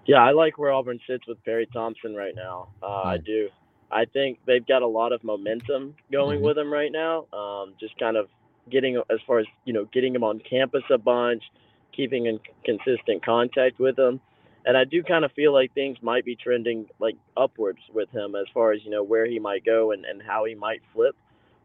Yeah, 0.06 0.24
I 0.24 0.32
like 0.32 0.58
where 0.58 0.72
Auburn 0.72 1.00
sits 1.08 1.28
with 1.28 1.44
Perry 1.46 1.68
Thompson 1.74 2.16
right 2.16 2.36
now. 2.36 2.70
Uh, 2.82 3.04
I 3.04 3.18
Mm. 3.18 3.26
do. 3.26 3.50
I 3.92 4.06
think 4.06 4.40
they've 4.46 4.66
got 4.66 4.82
a 4.82 4.88
lot 4.88 5.12
of 5.12 5.24
momentum 5.24 5.96
going 6.12 6.40
Mhm. 6.40 6.44
with 6.44 6.58
him 6.58 6.72
right 6.72 6.92
now. 6.92 7.26
Um, 7.34 7.74
just 7.80 7.98
kind 7.98 8.18
of 8.18 8.30
getting 8.70 8.98
as 9.10 9.20
far 9.26 9.40
as 9.40 9.48
you 9.66 9.74
know, 9.74 9.86
getting 9.86 10.14
him 10.14 10.24
on 10.24 10.40
campus 10.40 10.84
a 10.90 10.98
bunch, 10.98 11.44
keeping 11.92 12.28
in 12.28 12.40
consistent 12.64 13.24
contact 13.26 13.80
with 13.80 13.98
him, 13.98 14.20
and 14.66 14.78
I 14.78 14.84
do 14.84 15.02
kind 15.04 15.26
of 15.26 15.32
feel 15.32 15.54
like 15.54 15.74
things 15.74 15.98
might 16.02 16.26
be 16.26 16.36
trending 16.36 16.88
like 17.00 17.16
upwards 17.36 17.80
with 17.94 18.10
him 18.12 18.36
as 18.36 18.46
far 18.54 18.72
as 18.72 18.84
you 18.84 18.92
know 18.92 19.04
where 19.04 19.26
he 19.26 19.40
might 19.40 19.66
go 19.66 19.92
and, 19.92 20.06
and 20.06 20.22
how 20.22 20.46
he 20.46 20.56
might 20.56 20.82
flip 20.94 21.16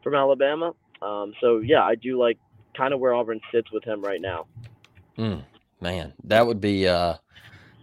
from 0.02 0.14
Alabama. 0.14 0.74
Um, 1.02 1.34
so 1.40 1.58
yeah, 1.58 1.82
I 1.82 1.94
do 1.94 2.18
like 2.18 2.38
kind 2.74 2.94
of 2.94 3.00
where 3.00 3.14
Auburn 3.14 3.40
sits 3.52 3.70
with 3.70 3.84
him 3.84 4.00
right 4.02 4.20
now. 4.20 4.46
Mm, 5.18 5.42
man, 5.80 6.12
that 6.24 6.46
would 6.46 6.60
be 6.60 6.88
uh, 6.88 7.14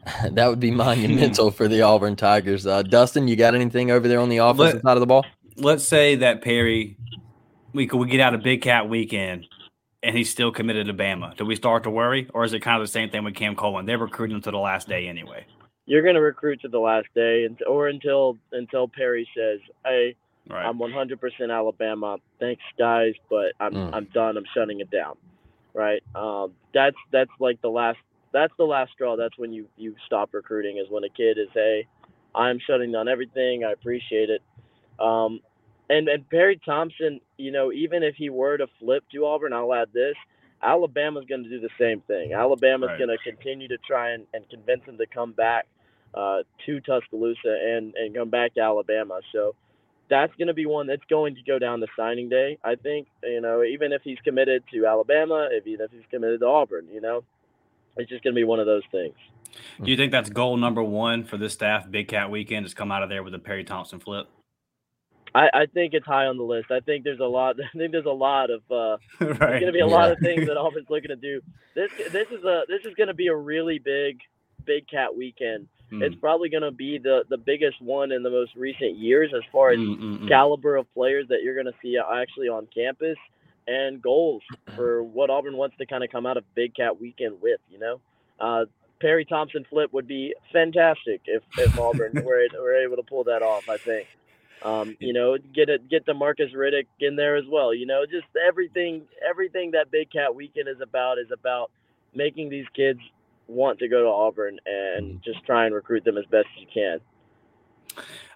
that 0.31 0.47
would 0.47 0.59
be 0.59 0.71
monumental 0.71 1.51
for 1.51 1.67
the 1.67 1.81
Auburn 1.81 2.15
Tigers. 2.15 2.65
Uh, 2.65 2.81
Dustin, 2.81 3.27
you 3.27 3.35
got 3.35 3.55
anything 3.55 3.91
over 3.91 4.07
there 4.07 4.19
on 4.19 4.29
the 4.29 4.37
offensive 4.37 4.81
side 4.81 4.97
of 4.97 4.99
the 5.01 5.05
ball? 5.07 5.25
Let's 5.57 5.83
say 5.83 6.15
that 6.15 6.41
Perry, 6.41 6.97
we 7.73 7.87
could 7.87 7.97
we 7.97 8.07
get 8.07 8.19
out 8.19 8.33
a 8.33 8.37
Big 8.37 8.61
Cat 8.61 8.89
weekend, 8.89 9.45
and 10.01 10.17
he's 10.17 10.29
still 10.29 10.51
committed 10.51 10.87
to 10.87 10.93
Bama. 10.93 11.35
Do 11.37 11.45
we 11.45 11.55
start 11.55 11.83
to 11.83 11.89
worry, 11.89 12.27
or 12.33 12.43
is 12.43 12.53
it 12.53 12.61
kind 12.61 12.81
of 12.81 12.87
the 12.87 12.91
same 12.91 13.09
thing 13.09 13.23
with 13.23 13.35
Cam 13.35 13.55
Coleman? 13.55 13.85
They're 13.85 13.97
recruiting 13.97 14.37
him 14.37 14.41
to 14.43 14.51
the 14.51 14.57
last 14.57 14.87
day 14.87 15.07
anyway. 15.07 15.45
You're 15.85 16.03
going 16.03 16.15
to 16.15 16.21
recruit 16.21 16.61
to 16.61 16.67
the 16.67 16.79
last 16.79 17.07
day, 17.13 17.43
and, 17.45 17.57
or 17.67 17.87
until 17.87 18.37
until 18.51 18.87
Perry 18.87 19.27
says, 19.37 19.59
"Hey, 19.85 20.15
Right. 20.49 20.65
I'm 20.65 20.79
100% 20.79 21.51
Alabama. 21.51 22.17
Thanks, 22.39 22.63
guys, 22.77 23.13
but 23.29 23.53
I'm 23.59 23.73
Mm. 23.73 23.89
I'm 23.93 24.05
done. 24.05 24.37
I'm 24.37 24.45
shutting 24.55 24.79
it 24.79 24.89
down." 24.89 25.15
Right? 25.73 26.01
Um, 26.15 26.53
that's 26.73 26.97
that's 27.11 27.31
like 27.39 27.61
the 27.61 27.69
last. 27.69 27.99
That's 28.33 28.53
the 28.57 28.63
last 28.63 28.91
straw. 28.93 29.15
That's 29.15 29.37
when 29.37 29.53
you 29.53 29.67
you 29.77 29.95
stop 30.05 30.33
recruiting. 30.33 30.77
Is 30.77 30.89
when 30.89 31.03
a 31.03 31.09
kid 31.09 31.37
is, 31.37 31.49
"Hey, 31.53 31.87
I'm 32.35 32.59
shutting 32.65 32.91
down 32.91 33.07
everything. 33.07 33.63
I 33.63 33.71
appreciate 33.71 34.29
it." 34.29 34.41
Um, 34.99 35.41
and 35.89 36.07
and 36.07 36.29
Perry 36.29 36.59
Thompson, 36.63 37.19
you 37.37 37.51
know, 37.51 37.71
even 37.71 38.03
if 38.03 38.15
he 38.15 38.29
were 38.29 38.57
to 38.57 38.67
flip 38.79 39.03
to 39.11 39.25
Auburn, 39.25 39.53
I'll 39.53 39.73
add 39.73 39.89
this. 39.93 40.15
Alabama's 40.63 41.25
going 41.25 41.43
to 41.43 41.49
do 41.49 41.59
the 41.59 41.69
same 41.79 42.01
thing. 42.01 42.33
Alabama's 42.33 42.89
Right. 42.89 42.99
going 42.99 43.09
to 43.09 43.17
continue 43.23 43.67
to 43.67 43.77
try 43.79 44.11
and, 44.11 44.27
and 44.33 44.47
convince 44.49 44.83
him 44.85 44.97
to 44.99 45.07
come 45.07 45.31
back 45.31 45.65
uh, 46.13 46.43
to 46.65 46.79
Tuscaloosa 46.81 47.57
and, 47.75 47.95
and 47.95 48.13
come 48.15 48.29
back 48.29 48.53
to 48.53 48.61
Alabama. 48.61 49.21
So 49.31 49.55
that's 50.09 50.33
going 50.35 50.49
to 50.49 50.53
be 50.53 50.65
one 50.65 50.87
that's 50.87 51.03
going 51.09 51.35
to 51.35 51.41
go 51.41 51.57
down 51.57 51.79
the 51.79 51.87
signing 51.97 52.29
day. 52.29 52.57
I 52.63 52.75
think 52.75 53.07
you 53.23 53.41
know 53.41 53.63
even 53.63 53.91
if 53.91 54.01
he's 54.03 54.19
committed 54.23 54.63
to 54.73 54.85
Alabama, 54.85 55.47
if 55.51 55.65
even 55.65 55.85
if 55.85 55.91
he's 55.91 56.05
committed 56.11 56.41
to 56.41 56.47
Auburn, 56.47 56.87
you 56.93 57.01
know, 57.01 57.23
it's 57.97 58.09
just 58.09 58.23
going 58.23 58.33
to 58.33 58.39
be 58.39 58.43
one 58.43 58.59
of 58.59 58.65
those 58.65 58.83
things. 58.91 59.15
Do 59.83 59.91
you 59.91 59.97
think 59.97 60.11
that's 60.11 60.29
goal 60.29 60.57
number 60.57 60.83
one 60.83 61.23
for 61.23 61.37
this 61.37 61.53
staff? 61.53 61.89
Big 61.89 62.07
Cat 62.07 62.31
weekend 62.31 62.65
is 62.65 62.73
come 62.73 62.91
out 62.91 63.03
of 63.03 63.09
there 63.09 63.23
with 63.23 63.33
a 63.33 63.39
Perry 63.39 63.63
Thompson 63.63 63.99
flip. 63.99 64.27
I, 65.33 65.49
I 65.53 65.65
think 65.65 65.93
it's 65.93 66.05
high 66.05 66.25
on 66.25 66.37
the 66.37 66.43
list. 66.43 66.71
I 66.71 66.81
think 66.81 67.03
there's 67.03 67.19
a 67.19 67.25
lot. 67.25 67.55
I 67.73 67.77
think 67.77 67.91
there's 67.91 68.05
a 68.05 68.09
lot 68.09 68.49
of. 68.49 68.61
Uh, 68.69 68.97
right. 69.19 69.39
There's 69.39 69.39
going 69.39 69.65
to 69.65 69.71
be 69.71 69.79
a 69.79 69.87
lot 69.87 70.11
of 70.11 70.19
things 70.19 70.45
that 70.47 70.57
Auburn's 70.57 70.89
looking 70.89 71.09
to 71.09 71.15
do. 71.15 71.41
This 71.75 71.91
this 72.11 72.27
is 72.31 72.43
a 72.43 72.63
this 72.67 72.85
is 72.85 72.93
going 72.95 73.07
to 73.07 73.13
be 73.13 73.27
a 73.27 73.35
really 73.35 73.79
big 73.79 74.19
big 74.65 74.87
cat 74.87 75.15
weekend. 75.15 75.67
Mm, 75.91 76.03
It's 76.03 76.15
probably 76.15 76.49
going 76.49 76.63
to 76.63 76.71
be 76.71 76.97
the 76.97 77.23
the 77.29 77.37
biggest 77.37 77.81
one 77.81 78.11
in 78.11 78.23
the 78.23 78.29
most 78.29 78.55
recent 78.55 78.97
years 78.97 79.31
as 79.35 79.43
far 79.51 79.71
as 79.71 79.79
mm, 79.79 79.97
mm, 79.97 80.19
mm. 80.19 80.27
caliber 80.27 80.75
of 80.75 80.91
players 80.93 81.27
that 81.29 81.43
you're 81.43 81.55
going 81.55 81.65
to 81.65 81.79
see 81.81 81.97
actually 81.97 82.47
on 82.47 82.67
campus 82.73 83.17
and 83.67 84.01
goals 84.01 84.43
for 84.75 85.03
what 85.03 85.29
Auburn 85.29 85.57
wants 85.57 85.77
to 85.77 85.85
kind 85.85 86.03
of 86.03 86.11
come 86.11 86.25
out 86.25 86.37
of 86.37 86.43
Big 86.55 86.75
Cat 86.75 86.99
Weekend 86.99 87.41
with. 87.41 87.59
You 87.69 87.79
know, 87.79 88.01
uh, 88.39 88.65
Perry 88.99 89.25
Thompson 89.25 89.65
flip 89.69 89.91
would 89.93 90.07
be 90.07 90.35
fantastic 90.51 91.21
if, 91.25 91.43
if 91.57 91.77
Auburn 91.79 92.13
were, 92.25 92.45
were 92.53 92.75
able 92.75 92.97
to 92.97 93.03
pull 93.03 93.25
that 93.25 93.41
off. 93.41 93.69
I 93.69 93.77
think. 93.77 94.07
Um, 94.63 94.95
you 94.99 95.11
know, 95.11 95.37
get 95.55 95.69
it, 95.69 95.89
get 95.89 96.05
the 96.05 96.13
Marcus 96.13 96.51
Riddick 96.55 96.85
in 96.99 97.15
there 97.15 97.35
as 97.35 97.45
well. 97.49 97.73
You 97.73 97.87
know, 97.87 98.05
just 98.05 98.27
everything, 98.47 99.03
everything 99.27 99.71
that 99.71 99.89
Big 99.89 100.11
Cat 100.11 100.35
Weekend 100.35 100.67
is 100.67 100.79
about 100.81 101.17
is 101.17 101.31
about 101.31 101.71
making 102.13 102.49
these 102.49 102.67
kids 102.75 102.99
want 103.47 103.79
to 103.79 103.87
go 103.87 104.03
to 104.03 104.07
Auburn 104.07 104.59
and 104.65 105.21
just 105.23 105.43
try 105.45 105.65
and 105.65 105.73
recruit 105.73 106.03
them 106.03 106.17
as 106.17 106.25
best 106.25 106.47
as 106.55 106.61
you 106.61 106.67
can. 106.71 106.99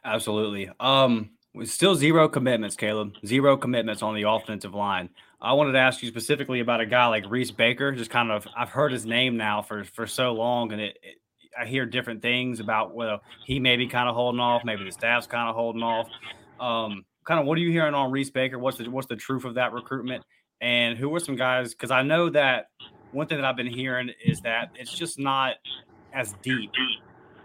Absolutely. 0.04 0.70
Um, 0.80 1.30
still 1.64 1.96
zero 1.96 2.28
commitments, 2.28 2.76
Caleb. 2.76 3.14
Zero 3.26 3.58
commitments 3.58 4.02
on 4.02 4.16
the 4.16 4.24
offensive 4.24 4.74
line. 4.74 5.10
I 5.42 5.54
wanted 5.54 5.74
to 5.74 5.80
ask 5.80 6.02
you 6.02 6.10
specifically 6.10 6.60
about 6.60 6.82
a 6.82 6.86
guy 6.86 7.08
like 7.08 7.30
Reese 7.30 7.52
Baker. 7.52 7.92
Just 7.92 8.10
kind 8.10 8.32
of, 8.32 8.48
I've 8.58 8.70
heard 8.70 8.92
his 8.92 9.06
name 9.06 9.38
now 9.38 9.62
for 9.62 9.84
for 9.84 10.08
so 10.08 10.34
long, 10.34 10.72
and 10.72 10.82
it, 10.82 10.98
it 11.02 11.18
I 11.58 11.66
hear 11.66 11.86
different 11.86 12.22
things 12.22 12.60
about 12.60 12.94
well, 12.94 13.22
he 13.46 13.60
may 13.60 13.78
be 13.78 13.88
kind 13.88 14.10
of 14.10 14.16
holding 14.16 14.42
off, 14.42 14.64
maybe 14.66 14.84
the 14.84 14.92
staff's 14.92 15.28
kind 15.28 15.50
of 15.50 15.56
holding 15.56 15.84
off. 15.84 16.08
Um, 16.60 17.06
kind 17.26 17.40
of, 17.40 17.46
what 17.46 17.58
are 17.58 17.62
you 17.62 17.72
hearing 17.72 17.94
on 17.94 18.12
Reese 18.12 18.30
Baker? 18.30 18.60
What's 18.60 18.78
the 18.78 18.90
what's 18.90 19.08
the 19.08 19.16
truth 19.16 19.46
of 19.46 19.56
that 19.56 19.74
recruitment? 19.74 20.24
And 20.62 20.98
who 20.98 21.10
were 21.10 21.20
some 21.20 21.36
guys? 21.36 21.74
Because 21.74 21.92
I 21.92 22.02
know 22.02 22.30
that 22.30 22.68
one 23.12 23.28
thing 23.28 23.38
that 23.38 23.46
I've 23.46 23.58
been 23.58 23.68
hearing 23.68 24.12
is 24.24 24.42
that 24.42 24.72
it's 24.76 24.92
just 24.92 25.20
not 25.20 25.56
as 26.14 26.34
deep 26.42 26.72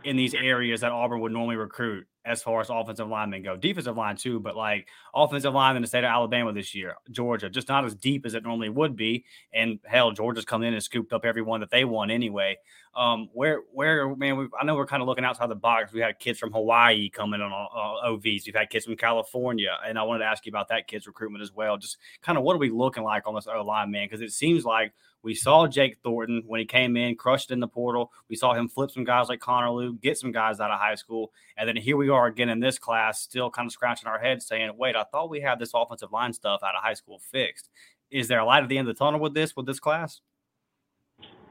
in 0.05 0.17
these 0.17 0.35
areas 0.35 0.81
that 0.81 0.93
Auburn 0.93 1.21
would 1.21 1.33
normally 1.33 1.57
recruit 1.57 2.07
as 2.25 2.43
far 2.43 2.61
as 2.61 2.69
offensive 2.69 3.09
linemen 3.09 3.43
go. 3.43 3.57
Defensive 3.57 3.97
line 3.97 4.17
too, 4.17 4.41
but 4.41 4.57
like 4.57 4.89
offensive 5.15 5.55
line 5.55 5.77
in 5.77 5.83
the 5.83 5.89
state 5.89 6.05
of 6.05 6.11
Alabama 6.11 6.53
this 6.53 6.75
year, 6.75 6.97
Georgia, 7.11 7.49
just 7.49 7.69
not 7.69 7.85
as 7.85 7.95
deep 7.95 8.27
as 8.27 8.35
it 8.35 8.43
normally 8.43 8.69
would 8.69 8.95
be. 8.95 9.25
And 9.55 9.79
hell, 9.85 10.12
Georgia's 10.12 10.45
come 10.45 10.62
in 10.62 10.75
and 10.75 10.83
scooped 10.83 11.12
up 11.12 11.25
everyone 11.25 11.61
that 11.61 11.71
they 11.71 11.85
won 11.85 12.11
anyway. 12.11 12.59
Um, 12.95 13.29
where, 13.33 13.61
where, 13.73 14.15
man, 14.17 14.37
we, 14.37 14.49
I 14.61 14.65
know 14.65 14.75
we're 14.75 14.87
kind 14.87 15.00
of 15.00 15.09
looking 15.09 15.25
outside 15.25 15.49
the 15.49 15.55
box. 15.55 15.93
We 15.93 16.00
had 16.00 16.19
kids 16.19 16.39
from 16.39 16.53
Hawaii 16.53 17.09
coming 17.09 17.41
on 17.41 17.53
uh, 17.53 18.09
OVs. 18.09 18.47
We've 18.47 18.55
had 18.55 18.69
kids 18.69 18.85
from 18.85 18.97
California, 18.97 19.77
and 19.87 19.99
I 19.99 20.03
wanted 20.03 20.21
to 20.21 20.31
ask 20.31 20.45
you 20.45 20.50
about 20.50 20.69
that 20.69 20.89
kids 20.89 21.07
recruitment 21.07 21.43
as 21.43 21.53
well. 21.53 21.79
Just 21.79 21.99
kind 22.21 22.37
of 22.37 22.45
what 22.45 22.55
are 22.55 22.59
we 22.59 22.71
looking 22.71 23.05
like 23.05 23.27
on 23.27 23.35
this 23.35 23.47
O 23.47 23.62
line, 23.62 23.91
man? 23.91 24.07
Because 24.07 24.21
it 24.21 24.33
seems 24.33 24.65
like 24.65 24.93
we 25.23 25.35
saw 25.35 25.67
Jake 25.67 25.99
Thornton 26.03 26.43
when 26.47 26.61
he 26.61 26.67
came 26.67 26.97
in, 26.97 27.17
crushed 27.17 27.50
in 27.50 27.61
the 27.61 27.69
portal. 27.69 28.12
We 28.29 28.37
saw 28.37 28.55
him 28.55 28.69
flip 28.69 28.91
some 28.91 29.05
guys 29.05 29.29
like 29.29 29.41
Connor 29.41 29.71
Lew, 29.71 29.95
get 29.95 30.17
some 30.17 30.33
guys 30.33 30.61
out 30.61 30.71
of 30.71 30.81
high 30.81 30.95
school. 30.95 31.33
And 31.57 31.69
then 31.69 31.77
here 31.77 31.97
we 31.97 32.09
are 32.09 32.27
again 32.27 32.49
in 32.49 32.61
this 32.61 32.79
class, 32.79 33.21
still 33.21 33.50
kind 33.50 33.67
of 33.67 33.73
scratching 33.73 34.09
our 34.09 34.19
heads 34.19 34.47
saying, 34.47 34.73
wait, 34.77 34.97
I 34.97 35.05
thought 35.05 35.31
we 35.31 35.41
had 35.41 35.59
this 35.59 35.73
offensive 35.75 36.12
line 36.12 36.33
stuff 36.33 36.62
out 36.65 36.75
of 36.75 36.83
high 36.83 36.95
school 36.95 37.19
fixed. 37.19 37.69
Is 38.11 38.29
there 38.29 38.41
a 38.41 38.45
light 38.45 38.62
at 38.62 38.69
the 38.69 38.79
end 38.79 38.89
of 38.89 38.97
the 38.97 38.99
tunnel 38.99 39.21
with 39.21 39.35
this, 39.35 39.55
with 39.55 39.67
this 39.67 39.79
class? 39.79 40.21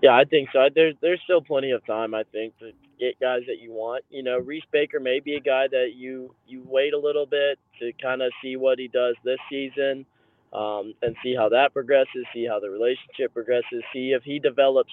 Yeah, 0.02 0.16
I 0.16 0.24
think 0.24 0.50
so. 0.54 0.68
There's 0.74 0.96
there's 1.02 1.20
still 1.26 1.42
plenty 1.42 1.72
of 1.72 1.86
time, 1.86 2.14
I 2.14 2.24
think, 2.32 2.58
to 2.60 2.72
get 3.00 3.20
guys 3.20 3.42
that 3.48 3.60
you 3.60 3.74
want. 3.74 4.06
You 4.10 4.24
know, 4.24 4.38
Reese 4.38 4.64
Baker 4.72 5.00
may 5.00 5.20
be 5.20 5.36
a 5.36 5.42
guy 5.42 5.68
that 5.68 5.92
you 5.96 6.34
you 6.48 6.64
wait 6.66 6.94
a 6.94 6.98
little 6.98 7.26
bit 7.26 7.60
to 7.80 7.92
kind 8.02 8.22
of 8.22 8.32
see 8.42 8.56
what 8.56 8.80
he 8.80 8.88
does 8.88 9.16
this 9.26 9.40
season 9.50 10.06
um, 10.54 10.94
and 11.02 11.16
see 11.24 11.36
how 11.36 11.50
that 11.50 11.74
progresses, 11.74 12.26
see 12.34 12.46
how 12.46 12.60
the 12.60 12.70
relationship 12.70 13.34
progresses, 13.34 13.84
see 13.94 14.12
if 14.12 14.24
he 14.24 14.40
develops 14.40 14.92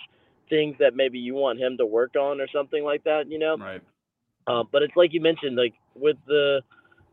things 0.49 0.77
that 0.79 0.95
maybe 0.95 1.19
you 1.19 1.35
want 1.35 1.59
him 1.59 1.77
to 1.79 1.87
work 1.87 2.15
on 2.17 2.41
or 2.41 2.47
something 2.53 2.85
like 2.85 3.05
that, 3.05 3.31
you 3.31 3.39
know? 3.39 3.57
Right. 3.57 3.83
Uh, 4.47 4.63
but 4.71 4.83
it's 4.83 4.95
like 4.97 5.13
you 5.13 5.21
mentioned, 5.21 5.57
like 5.57 5.75
with 5.95 6.17
the 6.27 6.63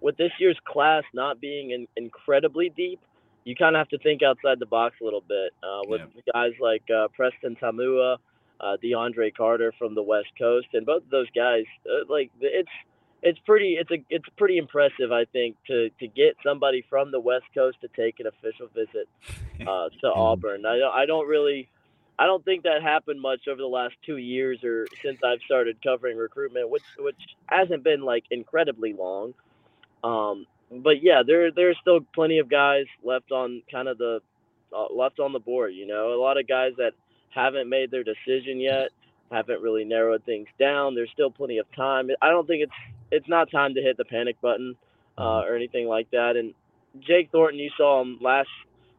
with 0.01 0.17
this 0.17 0.31
year's 0.37 0.57
class 0.65 1.03
not 1.13 1.39
being 1.39 1.71
in, 1.71 1.87
incredibly 1.95 2.69
deep, 2.69 2.99
you 3.45 3.55
kind 3.55 3.75
of 3.75 3.79
have 3.79 3.89
to 3.89 3.97
think 3.99 4.21
outside 4.21 4.59
the 4.59 4.65
box 4.65 4.95
a 5.01 5.03
little 5.03 5.23
bit. 5.27 5.51
Uh, 5.63 5.81
with 5.87 6.01
yeah. 6.15 6.33
guys 6.33 6.51
like 6.59 6.83
uh, 6.95 7.07
Preston 7.15 7.55
Taumua, 7.55 8.17
uh, 8.59 8.77
DeAndre 8.83 9.33
Carter 9.35 9.73
from 9.79 9.95
the 9.95 10.03
West 10.03 10.29
Coast, 10.37 10.67
and 10.73 10.85
both 10.85 11.03
of 11.03 11.09
those 11.09 11.29
guys, 11.35 11.63
uh, 11.89 12.05
like 12.07 12.29
it's 12.39 12.69
it's 13.23 13.39
pretty 13.39 13.77
it's 13.79 13.89
a 13.89 14.03
it's 14.09 14.27
pretty 14.37 14.57
impressive 14.57 15.11
I 15.11 15.25
think 15.25 15.55
to 15.67 15.89
to 15.99 16.07
get 16.07 16.35
somebody 16.45 16.85
from 16.89 17.11
the 17.11 17.19
West 17.19 17.45
Coast 17.53 17.77
to 17.81 17.87
take 17.95 18.19
an 18.19 18.27
official 18.27 18.67
visit 18.67 19.07
uh, 19.67 19.89
to 20.01 20.11
Auburn. 20.13 20.65
I 20.65 20.77
don't 20.77 20.93
I 20.93 21.05
don't 21.05 21.27
really 21.27 21.69
I 22.19 22.25
don't 22.25 22.43
think 22.45 22.63
that 22.63 22.83
happened 22.83 23.21
much 23.21 23.47
over 23.47 23.61
the 23.61 23.67
last 23.67 23.95
two 24.05 24.17
years 24.17 24.63
or 24.63 24.87
since 25.03 25.17
I've 25.23 25.39
started 25.45 25.77
covering 25.81 26.17
recruitment, 26.17 26.69
which 26.69 26.83
which 26.99 27.19
hasn't 27.47 27.83
been 27.83 28.01
like 28.01 28.25
incredibly 28.29 28.93
long. 28.93 29.33
Um, 30.03 30.45
but 30.69 31.01
yeah, 31.01 31.23
there 31.25 31.51
there's 31.51 31.77
still 31.81 32.01
plenty 32.13 32.39
of 32.39 32.49
guys 32.49 32.85
left 33.03 33.31
on 33.31 33.63
kind 33.71 33.87
of 33.87 33.97
the 33.97 34.19
uh, 34.75 34.93
left 34.93 35.19
on 35.19 35.31
the 35.31 35.39
board. 35.39 35.73
You 35.73 35.87
know, 35.87 36.13
a 36.13 36.21
lot 36.21 36.37
of 36.37 36.47
guys 36.47 36.73
that 36.77 36.91
haven't 37.29 37.69
made 37.69 37.89
their 37.89 38.03
decision 38.03 38.59
yet 38.59 38.89
haven't 39.31 39.61
really 39.61 39.83
narrowed 39.83 40.23
things 40.25 40.47
down. 40.59 40.93
There's 40.93 41.09
still 41.11 41.31
plenty 41.31 41.57
of 41.57 41.65
time. 41.75 42.09
I 42.21 42.29
don't 42.29 42.45
think 42.45 42.63
it's 42.63 42.92
it's 43.13 43.27
not 43.27 43.51
time 43.51 43.75
to 43.75 43.81
hit 43.81 43.97
the 43.97 44.05
panic 44.05 44.39
button 44.41 44.75
uh, 45.17 45.21
mm-hmm. 45.21 45.51
or 45.51 45.55
anything 45.55 45.87
like 45.87 46.09
that. 46.11 46.35
And 46.35 46.53
Jake 46.99 47.29
Thornton, 47.31 47.59
you 47.59 47.69
saw 47.77 48.01
him 48.01 48.17
last 48.21 48.49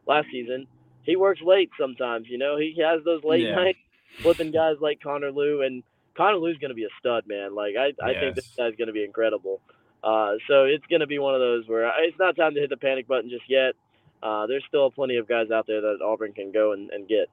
last 0.07 0.27
season. 0.31 0.67
He 1.03 1.15
works 1.15 1.41
late 1.41 1.69
sometimes. 1.79 2.27
You 2.29 2.37
know, 2.37 2.57
he 2.57 2.81
has 2.81 3.03
those 3.03 3.23
late 3.23 3.45
yeah. 3.45 3.55
nights 3.55 3.79
flipping 4.19 4.51
guys 4.51 4.77
like 4.79 5.01
Connor 5.01 5.31
Lew, 5.31 5.61
and 5.61 5.83
Connor 6.15 6.37
Lew's 6.37 6.57
going 6.57 6.69
to 6.69 6.75
be 6.75 6.85
a 6.85 6.93
stud, 6.99 7.25
man. 7.27 7.53
Like 7.53 7.75
I, 7.77 7.93
I 8.03 8.11
yes. 8.11 8.19
think 8.21 8.35
this 8.35 8.47
guy's 8.57 8.75
going 8.75 8.87
to 8.87 8.93
be 8.93 9.03
incredible. 9.03 9.61
Uh, 10.03 10.35
so 10.47 10.65
it's 10.65 10.85
going 10.87 10.99
to 10.99 11.07
be 11.07 11.19
one 11.19 11.33
of 11.33 11.41
those 11.41 11.67
where 11.67 11.91
it's 12.03 12.17
not 12.19 12.35
time 12.35 12.53
to 12.53 12.59
hit 12.59 12.69
the 12.69 12.77
panic 12.77 13.07
button 13.07 13.29
just 13.29 13.49
yet. 13.49 13.73
Uh, 14.21 14.47
there's 14.47 14.63
still 14.67 14.89
plenty 14.91 15.17
of 15.17 15.27
guys 15.27 15.51
out 15.51 15.67
there 15.67 15.81
that 15.81 15.99
Auburn 16.03 16.33
can 16.33 16.51
go 16.51 16.73
and, 16.73 16.89
and 16.91 17.07
get. 17.07 17.29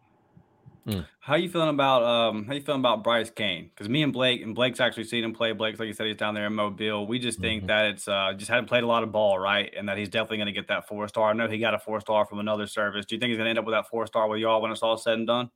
Mm. 0.86 1.06
How 1.20 1.36
you 1.36 1.48
feeling 1.48 1.68
about 1.68 2.02
um 2.02 2.44
how 2.44 2.54
you 2.54 2.60
feeling 2.60 2.80
about 2.80 3.04
Bryce 3.04 3.30
Cain? 3.30 3.70
Because 3.72 3.88
me 3.88 4.02
and 4.02 4.12
Blake 4.12 4.42
and 4.42 4.54
Blake's 4.54 4.80
actually 4.80 5.04
seen 5.04 5.22
him 5.22 5.32
play. 5.32 5.52
Blake's 5.52 5.78
like 5.78 5.86
you 5.86 5.92
said, 5.92 6.06
he's 6.06 6.16
down 6.16 6.34
there 6.34 6.46
in 6.46 6.54
Mobile. 6.54 7.06
We 7.06 7.20
just 7.20 7.38
think 7.38 7.60
mm-hmm. 7.60 7.68
that 7.68 7.86
it's 7.86 8.08
uh 8.08 8.32
just 8.36 8.50
hadn't 8.50 8.66
played 8.66 8.82
a 8.82 8.86
lot 8.86 9.04
of 9.04 9.12
ball, 9.12 9.38
right? 9.38 9.72
And 9.76 9.88
that 9.88 9.96
he's 9.96 10.08
definitely 10.08 10.38
gonna 10.38 10.52
get 10.52 10.68
that 10.68 10.88
four 10.88 11.06
star. 11.06 11.30
I 11.30 11.32
know 11.34 11.46
he 11.46 11.58
got 11.58 11.74
a 11.74 11.78
four 11.78 12.00
star 12.00 12.26
from 12.26 12.40
another 12.40 12.66
service. 12.66 13.06
Do 13.06 13.14
you 13.14 13.20
think 13.20 13.30
he's 13.30 13.38
gonna 13.38 13.50
end 13.50 13.58
up 13.60 13.64
with 13.64 13.74
that 13.74 13.88
four 13.88 14.06
star 14.08 14.28
with 14.28 14.40
y'all 14.40 14.60
when 14.60 14.72
it's 14.72 14.82
all 14.82 14.96
said 14.96 15.14
and 15.14 15.26
done? 15.26 15.50